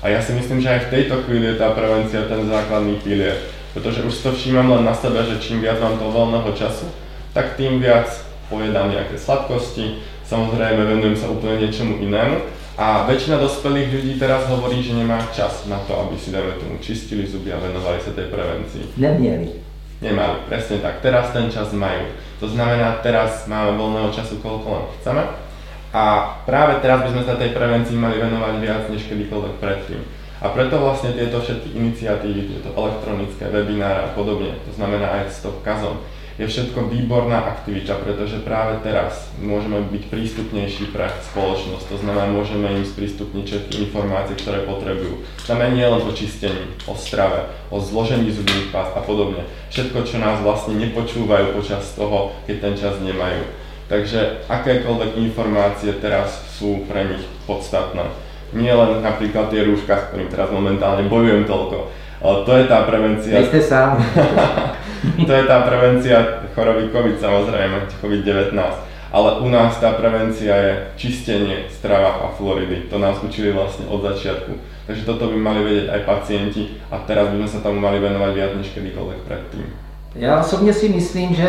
A 0.00 0.08
ja 0.08 0.24
si 0.24 0.32
myslím, 0.32 0.64
že 0.64 0.72
aj 0.72 0.80
v 0.88 0.92
tejto 0.96 1.20
chvíli 1.28 1.52
je 1.52 1.60
tá 1.60 1.68
prevencia 1.76 2.24
ten 2.24 2.48
základný 2.48 2.96
pilier, 3.04 3.36
pretože 3.76 4.00
už 4.08 4.14
to 4.24 4.32
všímam 4.32 4.72
len 4.80 4.88
na 4.88 4.96
sebe, 4.96 5.20
že 5.20 5.36
čím 5.36 5.60
viac 5.60 5.76
mám 5.84 6.00
toho 6.00 6.08
voľného 6.08 6.48
času, 6.56 6.88
tak 7.36 7.60
tým 7.60 7.84
viac 7.84 8.08
pojedám 8.48 8.88
nejaké 8.88 9.20
sladkosti, 9.20 10.00
samozrejme 10.24 10.96
venujem 10.96 11.12
sa 11.20 11.28
úplne 11.28 11.60
niečomu 11.60 12.00
inému 12.00 12.40
a 12.78 13.10
väčšina 13.10 13.42
dospelých 13.42 13.90
ľudí 13.90 14.12
teraz 14.22 14.46
hovorí, 14.46 14.78
že 14.78 14.94
nemá 14.94 15.18
čas 15.34 15.66
na 15.66 15.82
to, 15.82 15.98
aby 15.98 16.14
si, 16.14 16.30
dajme 16.30 16.62
tomu, 16.62 16.78
čistili 16.78 17.26
zuby 17.26 17.50
a 17.50 17.58
venovali 17.58 17.98
sa 17.98 18.14
tej 18.14 18.30
prevencii. 18.30 18.94
Nemieli. 18.94 19.50
Nemali, 19.98 20.46
presne 20.46 20.78
tak. 20.78 21.02
Teraz 21.02 21.34
ten 21.34 21.50
čas 21.50 21.74
majú. 21.74 22.06
To 22.38 22.46
znamená, 22.46 23.02
teraz 23.02 23.50
máme 23.50 23.74
voľného 23.74 24.14
času, 24.14 24.38
koľko 24.38 24.66
len 24.70 24.84
chceme. 24.94 25.26
A 25.90 26.38
práve 26.46 26.78
teraz 26.78 27.02
by 27.02 27.18
sme 27.18 27.22
sa 27.26 27.34
tej 27.34 27.50
prevencii 27.50 27.98
mali 27.98 28.22
venovať 28.22 28.54
viac 28.62 28.86
než 28.94 29.10
kedykoľvek 29.10 29.54
predtým. 29.58 29.98
A 30.38 30.54
preto 30.54 30.78
vlastne 30.78 31.18
tieto 31.18 31.42
všetky 31.42 31.74
iniciatívy, 31.74 32.46
tieto 32.46 32.70
elektronické 32.78 33.50
webináre 33.50 34.06
a 34.06 34.14
podobne, 34.14 34.54
to 34.62 34.70
znamená 34.78 35.18
aj 35.18 35.34
Stop 35.34 35.66
Kazom, 35.66 35.98
je 36.38 36.46
všetko 36.46 36.86
výborná 36.86 37.50
aktivita, 37.50 37.98
pretože 37.98 38.38
práve 38.46 38.78
teraz 38.86 39.26
môžeme 39.42 39.82
byť 39.90 40.02
prístupnejší 40.06 40.94
pre 40.94 41.10
spoločnosť, 41.34 41.84
to 41.90 41.96
znamená, 41.98 42.30
môžeme 42.30 42.78
im 42.78 42.86
sprístupniť 42.86 43.44
všetky 43.44 43.74
informácie, 43.90 44.38
ktoré 44.38 44.62
potrebujú. 44.62 45.26
Znamená 45.42 45.74
nie 45.74 45.82
len 45.82 45.98
o 45.98 46.14
čistení, 46.14 46.78
o 46.86 46.94
strave, 46.94 47.50
o 47.74 47.82
zložení 47.82 48.30
zubných 48.30 48.70
pás 48.70 48.94
a 48.94 49.02
podobne. 49.02 49.42
Všetko, 49.74 50.06
čo 50.06 50.22
nás 50.22 50.38
vlastne 50.38 50.78
nepočúvajú 50.78 51.58
počas 51.58 51.90
toho, 51.98 52.30
keď 52.46 52.56
ten 52.62 52.74
čas 52.78 52.94
nemajú. 53.02 53.42
Takže 53.90 54.46
akékoľvek 54.46 55.18
informácie 55.18 55.90
teraz 55.98 56.38
sú 56.54 56.86
pre 56.86 57.02
nich 57.02 57.24
podstatné. 57.50 58.06
Nie 58.54 58.78
len 58.78 59.02
napríklad 59.02 59.50
tie 59.50 59.66
rúška, 59.66 60.06
s 60.06 60.06
ktorým 60.14 60.30
teraz 60.30 60.54
momentálne 60.54 61.10
bojujem 61.10 61.50
toľko, 61.50 61.90
ale 62.22 62.36
to 62.46 62.52
je 62.54 62.64
tá 62.70 62.78
prevencia. 62.86 63.34
Nejste 63.42 63.58
sám. 63.58 63.98
to 65.26 65.32
je 65.32 65.44
tá 65.46 65.62
prevencia 65.62 66.46
choroby 66.54 66.92
COVID 66.92 67.16
samozrejme, 67.20 67.76
COVID-19. 68.02 68.54
Ale 69.08 69.40
u 69.40 69.48
nás 69.48 69.80
tá 69.80 69.96
prevencia 69.96 70.52
je 70.52 70.72
čistenie, 70.96 71.64
strava 71.72 72.28
a 72.28 72.36
fluoridy. 72.36 72.92
To 72.92 73.00
nás 73.00 73.16
učili 73.24 73.56
vlastne 73.56 73.88
od 73.88 74.04
začiatku. 74.04 74.52
Takže 74.84 75.08
toto 75.08 75.32
by 75.32 75.36
mali 75.40 75.60
vedieť 75.64 75.88
aj 75.88 76.00
pacienti 76.04 76.76
a 76.92 77.00
teraz 77.08 77.32
by 77.32 77.40
sme 77.40 77.48
sa 77.48 77.64
tomu 77.64 77.80
mali 77.80 78.04
venovať 78.04 78.32
viac 78.36 78.52
než 78.60 78.68
kedykoľvek 78.76 79.18
predtým. 79.24 79.64
Já 80.14 80.40
osobně 80.40 80.72
si 80.72 80.88
myslím, 80.88 81.34
že 81.34 81.48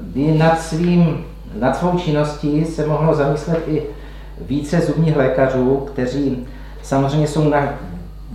by 0.00 0.38
nad, 0.38 0.60
svým, 0.60 1.24
nad 1.58 1.76
svou 1.76 1.98
činností 1.98 2.64
se 2.64 2.86
mohlo 2.86 3.14
zamyslet 3.14 3.68
i 3.68 3.82
více 4.40 4.80
zubních 4.80 5.16
lékařů, 5.16 5.88
kteří 5.92 6.46
samozřejmě 6.82 7.26
jsou 7.26 7.48
na 7.48 7.78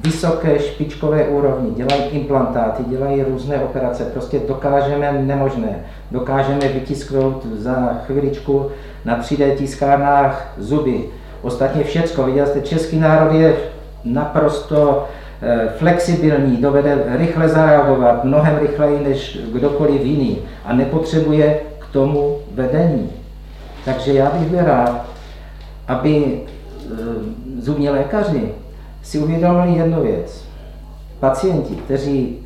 vysoké 0.03 0.59
špičkové 0.59 1.23
úrovni, 1.23 1.71
dělají 1.71 2.03
implantáty, 2.03 2.83
dělají 2.87 3.23
různé 3.23 3.59
operace, 3.59 4.05
prostě 4.05 4.39
dokážeme 4.47 5.11
nemožné. 5.11 5.79
Dokážeme 6.11 6.67
vytisknout 6.67 7.45
za 7.45 8.01
chviličku 8.05 8.71
na 9.05 9.21
3D 9.21 9.55
tiskárnách 9.55 10.53
zuby. 10.57 11.03
Ostatně 11.41 11.83
všecko, 11.83 12.23
viděl 12.23 12.45
jste, 12.45 12.61
český 12.61 12.99
národ 12.99 13.33
je 13.33 13.55
naprosto 14.03 15.07
eh, 15.41 15.69
flexibilní, 15.77 16.57
dovede 16.57 16.97
rychle 17.05 17.49
zareagovat, 17.49 18.23
mnohem 18.23 18.57
rychleji 18.57 19.03
než 19.03 19.39
kdokoliv 19.53 20.01
jiný 20.01 20.37
a 20.65 20.73
nepotřebuje 20.73 21.59
k 21.79 21.93
tomu 21.93 22.37
vedení. 22.53 23.11
Takže 23.85 24.13
já 24.13 24.29
bych 24.29 24.49
byl 24.49 24.65
rád, 24.65 25.05
aby 25.87 26.41
eh, 26.41 26.95
zubní 27.59 27.89
lékaři 27.89 28.51
si 29.07 29.19
uvědomili 29.19 29.77
jednu 29.77 30.01
věc. 30.01 30.43
Pacienti, 31.19 31.75
kteří 31.75 32.39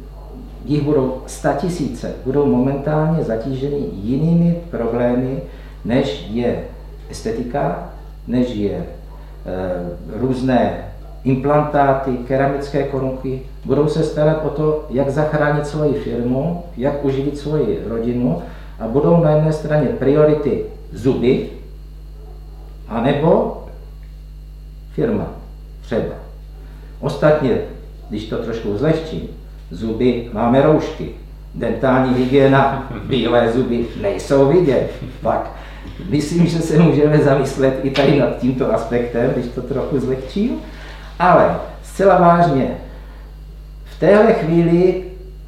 jich 0.65 0.81
budou 0.81 1.21
tisíce, 1.57 2.13
budou 2.25 2.45
momentálně 2.45 3.23
zatíženi 3.23 3.89
jinými 3.93 4.61
problémy, 4.71 5.41
než 5.85 6.27
je 6.29 6.63
estetika, 7.09 7.89
než 8.27 8.49
je 8.49 8.71
e, 8.71 8.85
různé 10.19 10.85
implantáty, 11.23 12.11
keramické 12.27 12.83
korunky. 12.83 13.41
Budou 13.65 13.87
se 13.87 14.03
starat 14.03 14.45
o 14.45 14.49
to, 14.49 14.85
jak 14.89 15.09
zachránit 15.09 15.67
svoji 15.67 15.93
firmu, 15.93 16.63
jak 16.77 17.05
uživit 17.05 17.37
svoji 17.37 17.79
rodinu 17.87 18.41
a 18.79 18.87
budou 18.87 19.23
na 19.23 19.31
jedné 19.31 19.53
straně 19.53 19.87
priority 19.87 20.65
zuby, 20.93 21.49
anebo 22.87 23.63
firma 24.93 25.27
třeba. 25.81 26.20
Ostatně, 27.01 27.57
když 28.09 28.25
to 28.25 28.37
trošku 28.37 28.77
zlehčím, 28.77 29.27
zuby 29.71 30.29
máme 30.33 30.61
roušky, 30.61 31.09
dentální 31.55 32.15
hygiena, 32.15 32.91
bílé 33.07 33.51
zuby 33.51 33.87
nejsou 34.01 34.47
vidět. 34.47 34.91
Tak 35.23 35.51
myslím, 36.09 36.47
že 36.47 36.59
se 36.59 36.79
můžeme 36.79 37.17
zamyslet 37.17 37.79
i 37.83 37.89
tady 37.89 38.19
nad 38.19 38.37
tímto 38.37 38.73
aspektem, 38.73 39.31
když 39.31 39.45
to 39.45 39.61
trochu 39.61 39.99
zlehčím. 39.99 40.51
Ale 41.19 41.55
zcela 41.83 42.17
vážně, 42.17 42.77
v 43.83 43.99
téhle 43.99 44.33
chvíli 44.33 45.03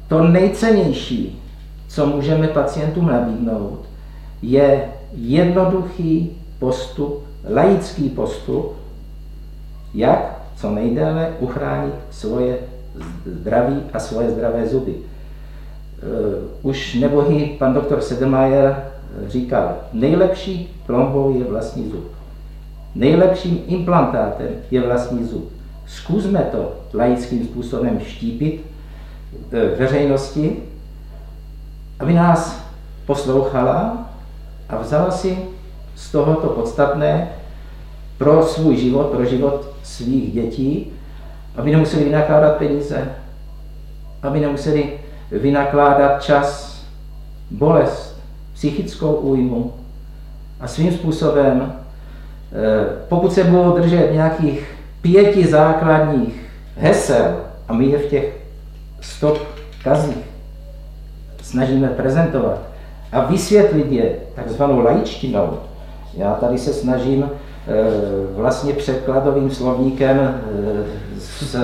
to 0.08 0.24
nejcennější, 0.24 1.42
co 1.88 2.06
můžeme 2.06 2.48
pacientům 2.48 3.06
nabídnout, 3.06 3.80
je 4.42 4.84
jednoduchý 5.12 6.36
postup, 6.58 7.24
laický 7.54 8.08
postup, 8.08 8.76
jak 9.94 10.43
co 10.56 10.70
nejdéle 10.70 11.32
uchránit 11.40 11.94
svoje 12.10 12.58
zdraví 13.26 13.82
a 13.92 13.98
svoje 13.98 14.30
zdravé 14.30 14.66
zuby. 14.66 14.94
Uh, 14.94 16.70
už 16.70 16.94
nebohý 16.94 17.46
pan 17.58 17.74
doktor 17.74 18.00
Sedelmayer 18.00 18.84
říkal, 19.26 19.76
nejlepší 19.92 20.80
plombou 20.86 21.38
je 21.38 21.44
vlastní 21.44 21.90
zub. 21.90 22.04
Nejlepším 22.94 23.60
implantátem 23.66 24.48
je 24.70 24.80
vlastní 24.80 25.24
zub. 25.24 25.52
Zkusme 25.86 26.40
to 26.52 26.72
laickým 26.94 27.44
způsobem 27.44 28.00
štípit 28.00 28.60
uh, 28.60 29.78
veřejnosti, 29.78 30.56
aby 32.00 32.12
nás 32.14 32.64
poslouchala 33.06 34.08
a 34.68 34.78
vzala 34.78 35.10
si 35.10 35.38
z 35.96 36.12
tohoto 36.12 36.46
podstatné 36.46 37.28
pro 38.18 38.42
svůj 38.42 38.76
život, 38.76 39.06
pro 39.06 39.24
život 39.24 39.68
svých 39.82 40.32
dětí, 40.32 40.92
aby 41.56 41.70
nemuseli 41.72 42.04
vynakládat 42.04 42.56
peníze, 42.56 43.08
aby 44.22 44.40
nemuseli 44.40 44.92
vynakládat 45.30 46.22
čas, 46.22 46.80
bolest, 47.50 48.20
psychickou 48.54 49.12
újmu. 49.12 49.72
A 50.60 50.66
svým 50.66 50.92
způsobem, 50.92 51.72
eh, 51.72 52.86
pokud 53.08 53.32
se 53.32 53.44
budou 53.44 53.76
držet 53.76 54.12
nějakých 54.12 54.74
pěti 55.02 55.46
základních 55.46 56.50
hesel, 56.76 57.36
a 57.68 57.72
my 57.72 57.86
je 57.86 57.98
v 57.98 58.06
těch 58.06 58.36
stop 59.00 59.38
kazích 59.84 60.34
snažíme 61.42 61.88
prezentovat 61.88 62.58
a 63.12 63.20
vysvětlit 63.24 63.92
je 63.92 64.16
takzvanou 64.34 64.80
laičtinou, 64.80 65.58
já 66.14 66.34
tady 66.34 66.58
se 66.58 66.72
snažím 66.72 67.30
vlastně 68.36 68.72
překladovým 68.72 69.50
slovníkem 69.50 70.18
eh, 70.18 70.40
z, 71.18 71.56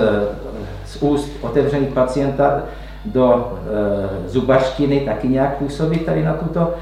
z 0.86 1.02
úst 1.02 1.32
otevřených 1.40 1.88
pacienta 1.88 2.62
do 3.04 3.52
e, 4.24 4.28
zubařštiny 4.28 5.00
taky 5.00 5.28
nějak 5.28 5.56
působit 5.56 6.06
tady 6.06 6.24
na, 6.24 6.32
tuto, 6.32 6.74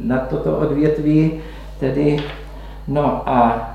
na 0.00 0.18
toto 0.18 0.56
odvětví. 0.56 1.40
Tedy, 1.80 2.22
no 2.88 3.28
a 3.28 3.70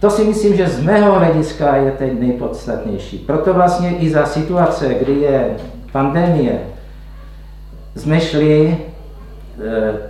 to 0.00 0.10
si 0.10 0.24
myslím, 0.24 0.56
že 0.56 0.68
z 0.68 0.82
mého 0.82 1.18
hlediska 1.18 1.76
je 1.76 1.90
teď 1.90 2.20
nejpodstatnější. 2.20 3.18
Proto 3.18 3.54
vlastně 3.54 3.96
i 3.96 4.10
za 4.10 4.26
situace, 4.26 4.94
kdy 4.94 5.12
je 5.12 5.56
pandemie, 5.92 6.60
jsme 7.96 8.20
šli 8.20 8.78
Eh, 8.78 8.85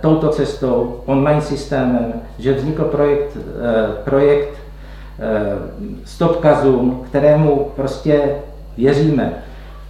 touto 0.01 0.29
cestou, 0.29 1.01
online 1.05 1.41
systémem, 1.41 2.13
že 2.39 2.53
vznikl 2.53 2.83
projekt, 2.83 3.37
eh, 3.37 4.03
projekt 4.03 4.49
eh, 5.19 5.57
Stopkazum, 6.05 7.03
kterému 7.09 7.71
prostě 7.75 8.21
věříme. 8.77 9.33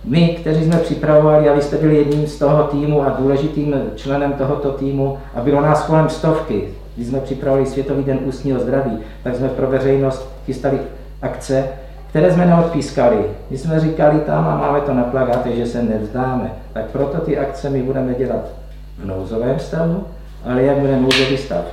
My, 0.03 0.37
kteří 0.41 0.65
jsme 0.65 0.77
připravovali, 0.77 1.49
a 1.49 1.53
vy 1.53 1.61
jste 1.61 1.77
byli 1.77 1.95
jedním 1.97 2.27
z 2.27 2.39
toho 2.39 2.63
týmu 2.63 3.03
a 3.03 3.09
důležitým 3.09 3.75
členem 3.95 4.33
tohoto 4.33 4.71
týmu, 4.71 5.17
a 5.35 5.41
bylo 5.41 5.61
nás 5.61 5.85
kolem 5.85 6.09
stovky, 6.09 6.69
když 6.95 7.07
jsme 7.07 7.19
připravovali 7.19 7.65
Světový 7.69 8.03
den 8.03 8.19
ústního 8.25 8.59
zdraví, 8.59 8.97
tak 9.23 9.35
jsme 9.35 9.49
pro 9.49 9.67
veřejnost 9.67 10.29
chystali 10.45 10.79
akce, 11.21 11.67
které 12.09 12.33
jsme 12.33 12.45
neodpískali. 12.45 13.17
My 13.49 13.57
jsme 13.57 13.79
říkali 13.79 14.19
tam 14.19 14.47
a 14.47 14.57
máme 14.57 14.81
to 14.81 14.93
na 14.93 15.03
plagátech, 15.03 15.55
že 15.55 15.65
se 15.65 15.83
nevzdáme. 15.83 16.51
Tak 16.73 16.85
proto 16.85 17.17
ty 17.17 17.37
akce 17.37 17.69
my 17.69 17.83
budeme 17.83 18.13
dělat 18.13 18.56
v 18.97 19.05
nouzovém 19.05 19.59
stavu, 19.59 20.03
ale 20.45 20.63
jak 20.63 20.77
bude 20.77 20.99
nouzový 20.99 21.37
stav 21.37 21.65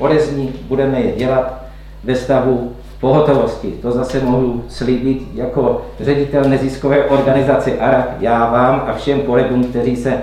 odezní, 0.00 0.52
budeme 0.68 1.00
je 1.00 1.16
dělat 1.16 1.64
ve 2.04 2.16
stavu 2.16 2.72
pohotovosti. 3.00 3.70
To 3.70 3.92
zase 3.92 4.20
mohu 4.20 4.64
slíbit 4.68 5.22
jako 5.34 5.86
ředitel 6.00 6.44
neziskové 6.44 7.04
organizace 7.04 7.78
ARAK, 7.78 8.16
já 8.20 8.50
vám 8.50 8.84
a 8.86 8.92
všem 8.92 9.20
kolegům, 9.20 9.64
kteří 9.64 9.96
se 9.96 10.10
e, 10.10 10.22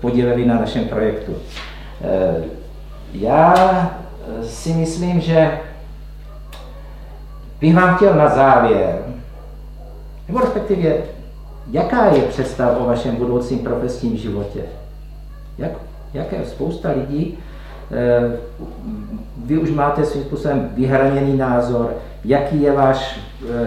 podíleli 0.00 0.46
na 0.46 0.54
našem 0.54 0.84
projektu. 0.84 1.32
E, 2.02 2.44
já 3.12 3.54
si 4.42 4.72
myslím, 4.72 5.20
že 5.20 5.58
bych 7.60 7.74
vám 7.74 7.96
chtěl 7.96 8.14
na 8.14 8.28
závěr, 8.28 8.98
nebo 10.28 10.40
respektive, 10.40 10.94
jaká 11.70 12.06
je 12.06 12.22
představa 12.22 12.76
o 12.76 12.84
vašem 12.86 13.16
budoucím 13.16 13.58
profesním 13.58 14.16
životě? 14.16 14.60
Jak, 15.58 15.70
jaké 16.14 16.44
spousta 16.44 16.90
lidí, 16.90 17.38
eh, 17.92 18.36
vy 19.44 19.58
už 19.58 19.70
máte 19.70 20.04
svým 20.04 20.24
způsobem 20.24 20.70
vyhraněný 20.74 21.36
názor, 21.36 21.94
jaký 22.24 22.62
je 22.62 22.72
váš 22.72 23.20
eh, 23.44 23.66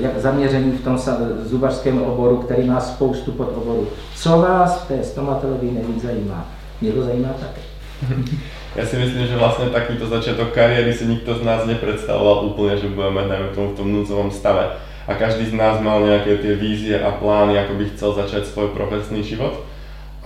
jak 0.00 0.18
zaměření 0.18 0.72
v 0.72 0.84
tom 0.84 0.98
zubařském 1.42 2.02
oboru, 2.02 2.36
který 2.36 2.68
má 2.68 2.80
spoustu 2.80 3.32
podoborů. 3.32 3.88
Co 4.16 4.38
vás 4.38 4.82
v 4.84 4.88
té 4.88 5.04
stomatologii 5.04 5.72
nejvíc 5.72 6.02
zajímá? 6.02 6.48
Mě 6.80 6.92
to 6.92 7.02
zajímá 7.02 7.28
také. 7.28 7.60
Já 8.76 8.86
si 8.86 8.96
myslím, 8.96 9.26
že 9.26 9.36
vlastně 9.36 9.66
takýto 9.66 10.06
začiatok 10.06 10.52
kariéry 10.52 10.94
si 10.94 11.06
nikto 11.06 11.34
z 11.34 11.42
nás 11.42 11.66
nepredstavoval 11.66 12.44
úplně, 12.44 12.76
že 12.76 12.88
budeme, 12.88 13.28
dajme 13.28 13.48
tomu, 13.48 13.68
v 13.68 13.76
tom 13.76 13.92
núdzovom 13.92 14.30
stave. 14.30 14.68
A 15.08 15.14
každý 15.14 15.46
z 15.46 15.52
nás 15.52 15.80
mal 15.80 16.06
nějaké 16.06 16.36
ty 16.36 16.54
vízie 16.54 17.00
a 17.00 17.10
plány, 17.10 17.58
ako 17.58 17.74
by 17.74 17.84
chcel 17.84 18.12
začať 18.12 18.44
svoj 18.46 18.68
profesný 18.68 19.22
život. 19.22 19.64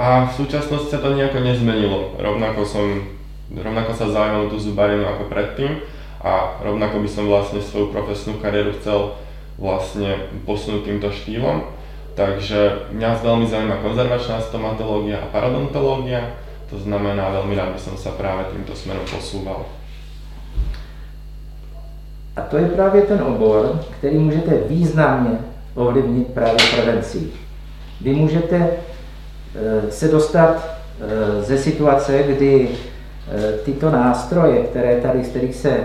A 0.01 0.25
v 0.25 0.33
súčasnosti 0.33 0.89
sa 0.89 0.97
to 0.97 1.13
nejako 1.13 1.45
nezmenilo. 1.45 2.17
Rovnako 2.17 2.65
som, 2.65 3.05
rovnako 3.53 3.93
sa 3.93 4.09
zaujímam 4.09 4.49
tú 4.49 4.57
zubarinu 4.57 5.05
ako 5.05 5.29
predtým 5.29 5.77
a 6.25 6.57
rovnako 6.65 7.05
by 7.05 7.09
som 7.13 7.29
vlastne 7.29 7.61
svoju 7.61 7.93
profesnú 7.93 8.41
kariéru 8.41 8.73
chcel 8.81 9.13
vlastne 9.61 10.33
posunúť 10.49 10.89
týmto 10.89 11.13
štýlom. 11.13 11.69
Takže 12.17 12.89
mňa 12.97 13.21
veľmi 13.21 13.45
zaujíma 13.45 13.85
konzervačná 13.85 14.41
stomatológia 14.41 15.21
a 15.21 15.29
parodontológia, 15.29 16.33
to 16.73 16.81
znamená, 16.81 17.37
veľmi 17.37 17.53
rád 17.53 17.77
by 17.77 17.81
som 17.85 17.93
sa 18.01 18.17
práve 18.17 18.49
týmto 18.57 18.73
smerom 18.73 19.05
posúval. 19.05 19.69
A 22.37 22.41
to 22.49 22.57
je 22.57 22.73
právě 22.73 23.03
ten 23.03 23.21
obor, 23.21 23.85
který 23.99 24.17
můžete 24.17 24.65
významně 24.65 25.39
ovlivnit 25.75 26.33
právě 26.33 26.59
prevencí. 26.73 27.33
Vy 28.01 28.13
můžete 28.13 28.89
se 29.89 30.09
dostat 30.09 30.69
eh, 31.01 31.43
ze 31.43 31.59
situace, 31.59 32.23
kdy 32.23 32.69
eh, 32.69 33.53
tyto 33.65 33.91
nástroje, 33.91 34.63
které 34.63 35.01
tady, 35.01 35.25
z 35.25 35.29
kterých 35.29 35.55
se 35.55 35.77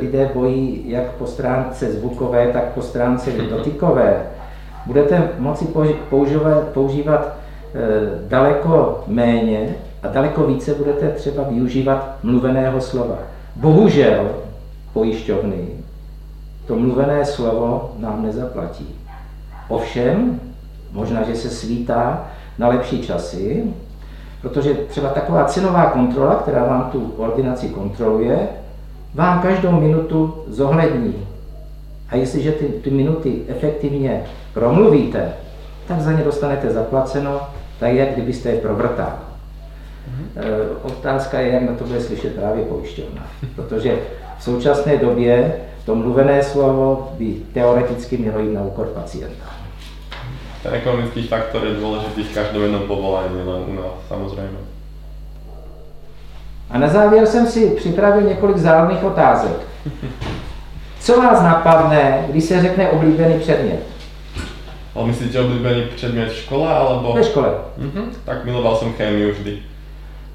lidé 0.00 0.30
bojí 0.34 0.84
jak 0.86 1.12
po 1.12 1.26
stránce 1.26 1.92
zvukové, 1.92 2.46
tak 2.52 2.64
po 2.64 2.82
stránce 2.82 3.30
dotykové, 3.50 4.22
budete 4.86 5.28
moci 5.38 5.64
používat, 6.10 6.62
používat 6.62 7.36
daleko 8.28 9.04
méně 9.06 9.74
a 10.02 10.08
daleko 10.08 10.46
více 10.46 10.74
budete 10.74 11.08
třeba 11.08 11.42
využívat 11.42 12.18
mluveného 12.22 12.80
slova. 12.80 13.18
Bohužel 13.56 14.30
pojišťovny 14.92 15.68
to 16.66 16.76
mluvené 16.76 17.24
slovo 17.24 17.92
nám 17.98 18.22
nezaplatí. 18.22 18.88
Ovšem, 19.68 20.40
možná, 20.92 21.22
že 21.22 21.36
se 21.36 21.50
svítá 21.50 22.30
na 22.58 22.68
lepší 22.68 23.02
časy, 23.02 23.64
protože 24.42 24.74
třeba 24.74 25.08
taková 25.08 25.44
cenová 25.44 25.86
kontrola, 25.86 26.34
která 26.34 26.64
vám 26.64 26.90
tu 26.92 27.14
ordinaci 27.16 27.68
kontroluje, 27.68 28.48
vám 29.14 29.42
každou 29.42 29.72
minutu 29.72 30.34
zohlední. 30.48 31.14
A 32.10 32.16
jestliže 32.16 32.52
ty, 32.52 32.64
ty 32.64 32.90
minuty 32.90 33.42
efektivně 33.48 34.24
promluvíte, 34.54 35.32
tak 35.88 36.00
za 36.00 36.12
ně 36.12 36.24
dostanete 36.24 36.70
zaplaceno, 36.70 37.40
tak 37.80 37.92
jak 37.92 38.08
kdybyste 38.08 38.50
je 38.50 38.60
provrtal. 38.60 39.12
E, 40.36 40.42
otázka 40.82 41.40
je, 41.40 41.52
jak 41.52 41.62
na 41.62 41.74
to 41.74 41.84
bude 41.84 42.00
slyšet 42.00 42.34
právě 42.34 42.64
pojišťovna. 42.64 43.26
Protože 43.56 43.98
v 44.38 44.42
současné 44.42 44.96
době 44.96 45.56
to 45.86 45.94
mluvené 45.94 46.42
slovo 46.42 47.12
by 47.18 47.34
teoreticky 47.52 48.16
mělo 48.16 48.38
jít 48.38 48.54
na 48.54 48.62
úkor 48.62 48.86
pacienta. 48.86 49.63
Ten 50.64 50.74
ekonomický 50.74 51.22
faktor 51.22 51.66
je 51.66 51.74
důležitý 51.74 52.22
v 52.22 52.34
každém 52.34 52.62
jednom 52.62 52.82
povolání, 52.82 53.36
len 53.46 53.62
u 53.66 53.72
nás 53.72 53.92
samozřejmě. 54.08 54.58
A 56.70 56.78
na 56.78 56.88
závěr 56.88 57.26
jsem 57.26 57.46
si 57.46 57.70
připravil 57.70 58.22
několik 58.22 58.56
záludných 58.56 59.04
otázek. 59.04 59.56
Co 61.00 61.16
vás 61.22 61.42
napadne, 61.42 62.24
když 62.28 62.44
se 62.44 62.62
řekne 62.62 62.88
oblíbený 62.88 63.38
předmět? 63.38 63.86
Ale 64.94 65.06
myslíte 65.06 65.40
oblíbený 65.40 65.82
předmět 65.96 66.28
v 66.28 66.36
škole, 66.36 66.74
alebo? 66.74 67.12
Ve 67.12 67.24
škole. 67.24 67.54
Mhm, 67.78 68.12
tak 68.24 68.44
miloval 68.44 68.76
jsem 68.76 68.92
chemii 68.92 69.30
vždy. 69.30 69.58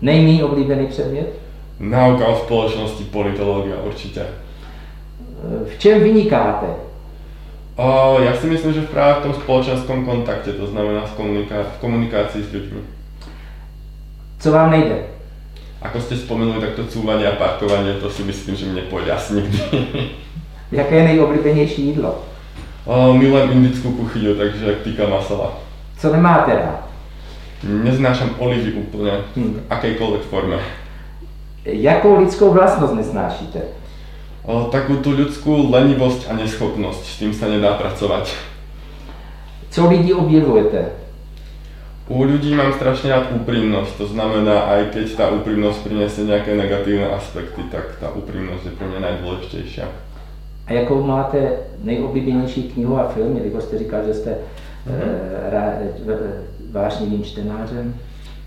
Nejmí 0.02 0.44
oblíbený 0.44 0.88
předmět? 0.88 1.39
Nauka 1.80 2.28
o 2.28 2.36
společnosti, 2.36 3.04
politologie 3.04 3.76
určitě. 3.76 4.26
V 5.76 5.80
čem 5.80 6.04
vynikáte? 6.04 6.68
O, 7.80 8.18
já 8.20 8.34
si 8.36 8.48
myslím, 8.48 8.74
že 8.74 8.82
právě 8.82 9.13
v 9.15 9.24
tom 9.24 9.34
společenském 9.34 10.06
kontakte, 10.06 10.52
to 10.54 10.68
znamená 10.68 11.02
v, 11.06 11.18
komunika- 11.20 11.63
v 11.63 11.80
komunikaci 11.80 12.44
s 12.44 12.52
lidmi. 12.54 12.80
Co 14.39 14.52
vám 14.52 14.72
nejde? 14.72 14.96
Ako 15.80 16.04
ste 16.04 16.20
spomenuli, 16.20 16.60
tak 16.60 16.76
to 16.76 16.92
cúvanie 16.92 17.24
a 17.24 17.39
parkovanie, 17.39 17.96
to 18.04 18.12
si 18.12 18.20
myslím, 18.28 18.52
že 18.60 18.68
mne 18.68 18.84
pôjde 18.92 19.15
asi 19.15 19.39
nikdy. 19.39 19.60
Jaké 20.76 20.96
je 20.96 21.04
nejoblíbenější 21.08 21.82
jídlo? 21.96 22.20
o, 22.86 23.13
milujem 23.15 23.52
indickou 23.52 23.92
kuchyňu, 23.96 24.36
takže 24.36 24.76
týka 24.84 25.08
masala. 25.08 25.56
Co 26.00 26.12
nemáte 26.12 26.52
rád? 26.56 26.84
Neznášam 27.63 28.36
olivy 28.44 28.76
úplne, 28.76 29.24
Hmm. 29.36 29.56
v 29.56 29.72
akejkoľvek 29.72 30.22
forme. 30.28 30.60
Jakou 31.65 32.20
lidskou 32.20 32.52
vlastnost 32.52 32.94
nesnášíte? 32.96 33.79
Takú 34.50 34.98
tú 35.06 35.14
ľudskú 35.14 35.70
lenivosť 35.70 36.26
a 36.30 36.34
neschopnosť, 36.34 37.04
s 37.06 37.16
tým 37.22 37.32
sa 37.38 37.46
nedá 37.46 37.78
pracovať. 37.78 38.34
Co 39.70 39.82
lidi 39.86 40.10
objevujete? 40.10 40.98
U 42.10 42.26
ľudí 42.26 42.58
mám 42.58 42.74
strašne 42.74 43.14
rád 43.14 43.30
úprimnosť, 43.38 44.02
to 44.02 44.06
znamená, 44.10 44.66
aj 44.74 44.98
keď 44.98 45.06
tá 45.14 45.26
úprimnosť 45.30 45.86
priniesie 45.86 46.26
nejaké 46.26 46.58
negatívne 46.58 47.06
aspekty, 47.14 47.70
tak 47.70 48.02
tá 48.02 48.10
úprimnosť 48.10 48.66
je 48.66 48.74
pre 48.74 48.90
mňa 48.90 49.00
najdôležitejšia. 49.06 49.86
A 50.66 50.70
jakou 50.74 51.06
máte 51.06 51.70
nejoblíbenější 51.86 52.74
knihu 52.74 52.98
a 52.98 53.14
film, 53.14 53.38
jelikož 53.38 53.64
jste 53.64 53.78
říkal, 53.78 54.02
že 54.06 54.14
jste 54.14 54.32
mm-hmm. 54.90 56.18
vášnivým 56.72 57.24
čtenářem? 57.24 57.94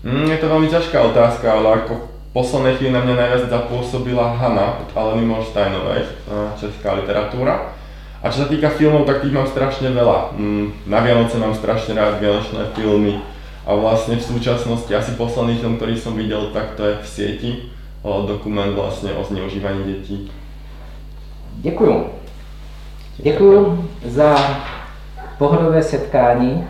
Mm, 0.03 0.27
je 0.27 0.37
to 0.37 0.51
veľmi 0.51 0.67
ťažká 0.67 0.99
otázka, 0.99 1.47
ale 1.47 1.79
ako 1.79 1.95
v 1.95 2.07
poslednej 2.33 2.81
chvíli 2.81 2.91
na 2.91 3.05
mňa 3.05 3.15
najviac 3.15 3.43
zapôsobila 3.45 4.33
Hanna 4.41 4.81
od 4.81 4.89
Aleny 4.97 5.23
Morsteinovej, 5.29 6.01
eh, 6.01 6.49
česká 6.57 6.97
literatúra. 6.97 7.77
A 8.23 8.31
čo 8.31 8.43
sa 8.43 8.47
týka 8.49 8.71
filmov, 8.73 9.05
tak 9.05 9.21
tých 9.21 9.35
mám 9.35 9.45
strašne 9.45 9.91
veľa. 9.91 10.33
Mm, 10.33 10.87
na 10.87 10.99
Vianoce 11.03 11.37
mám 11.37 11.53
strašne 11.53 11.93
rád 11.93 12.23
vianočné 12.23 12.71
filmy 12.71 13.19
a 13.67 13.75
vlastne 13.75 14.15
v 14.15 14.23
súčasnosti 14.23 14.89
asi 14.95 15.11
posledný 15.19 15.59
film, 15.59 15.75
ktorý 15.75 15.95
som 15.99 16.15
videl, 16.15 16.55
tak 16.55 16.79
to 16.79 16.87
je 16.87 16.93
v 17.03 17.07
sieti, 17.07 17.51
o, 17.99 18.23
dokument 18.23 18.71
vlastne 18.71 19.11
o 19.11 19.23
zneužívaní 19.23 19.83
detí. 19.83 20.31
Děkuju. 21.59 22.09
Děkuju 23.17 23.89
za 24.05 24.35
pohodové 25.37 25.83
setkání. 25.83 26.67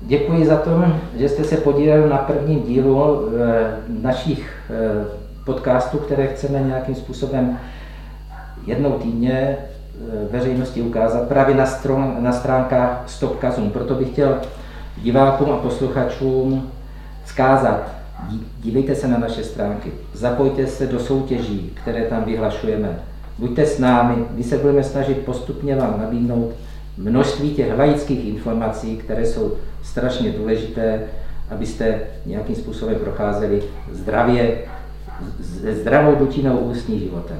Děkuji 0.00 0.46
za 0.46 0.56
to, 0.56 0.84
že 1.16 1.28
jste 1.28 1.44
se 1.44 1.56
podílel 1.56 2.08
na 2.08 2.16
prvním 2.16 2.62
dílu 2.62 3.28
eh, 3.28 3.76
našich 4.02 4.56
eh, 4.70 5.04
podcastů, 5.44 5.98
které 5.98 6.26
chceme 6.26 6.60
nějakým 6.60 6.94
způsobem 6.94 7.58
jednou 8.66 8.92
týdně 8.92 9.32
eh, 9.32 9.58
veřejnosti 10.30 10.82
ukázat 10.82 11.28
právě 11.28 11.54
na, 11.54 11.66
stron, 11.66 12.16
na 12.18 12.32
stránkách 12.32 13.02
Stopkazům. 13.06 13.70
Proto 13.70 13.94
bych 13.94 14.08
chtěl 14.08 14.36
divákům 15.02 15.50
a 15.52 15.56
posluchačům 15.56 16.70
vzkázat, 17.24 17.88
dí- 18.28 18.46
dívejte 18.60 18.94
se 18.94 19.08
na 19.08 19.18
naše 19.18 19.44
stránky, 19.44 19.92
zapojte 20.14 20.66
se 20.66 20.86
do 20.86 21.00
soutěží, 21.00 21.72
které 21.82 22.02
tam 22.02 22.24
vyhlašujeme. 22.24 22.98
Buďte 23.38 23.66
s 23.66 23.78
námi, 23.78 24.24
my 24.30 24.42
se 24.42 24.58
budeme 24.58 24.82
snažit 24.82 25.18
postupně 25.18 25.76
vám 25.76 26.00
nabídnout 26.00 26.52
množství 26.98 27.54
těch 27.54 27.78
laických 27.78 28.24
informací, 28.24 28.96
které 28.96 29.26
jsou 29.26 29.56
strašně 29.82 30.32
důležité, 30.32 31.02
abyste 31.50 32.00
nějakým 32.26 32.56
způsobem 32.56 32.94
procházeli 32.94 33.62
zdravě, 33.92 34.58
se 35.42 35.74
zdravou 35.74 36.14
dutinou 36.14 36.58
ústní 36.58 37.00
životem. 37.00 37.38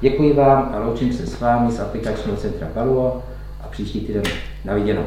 Děkuji 0.00 0.32
vám 0.32 0.70
a 0.74 0.78
loučím 0.78 1.12
se 1.12 1.26
s 1.26 1.40
vámi 1.40 1.72
z 1.72 1.80
aplikačního 1.80 2.36
centra 2.36 2.68
Paluo 2.74 3.22
a 3.64 3.68
příští 3.68 4.00
týden 4.00 4.22
na 4.64 4.74
viděnou. 4.74 5.04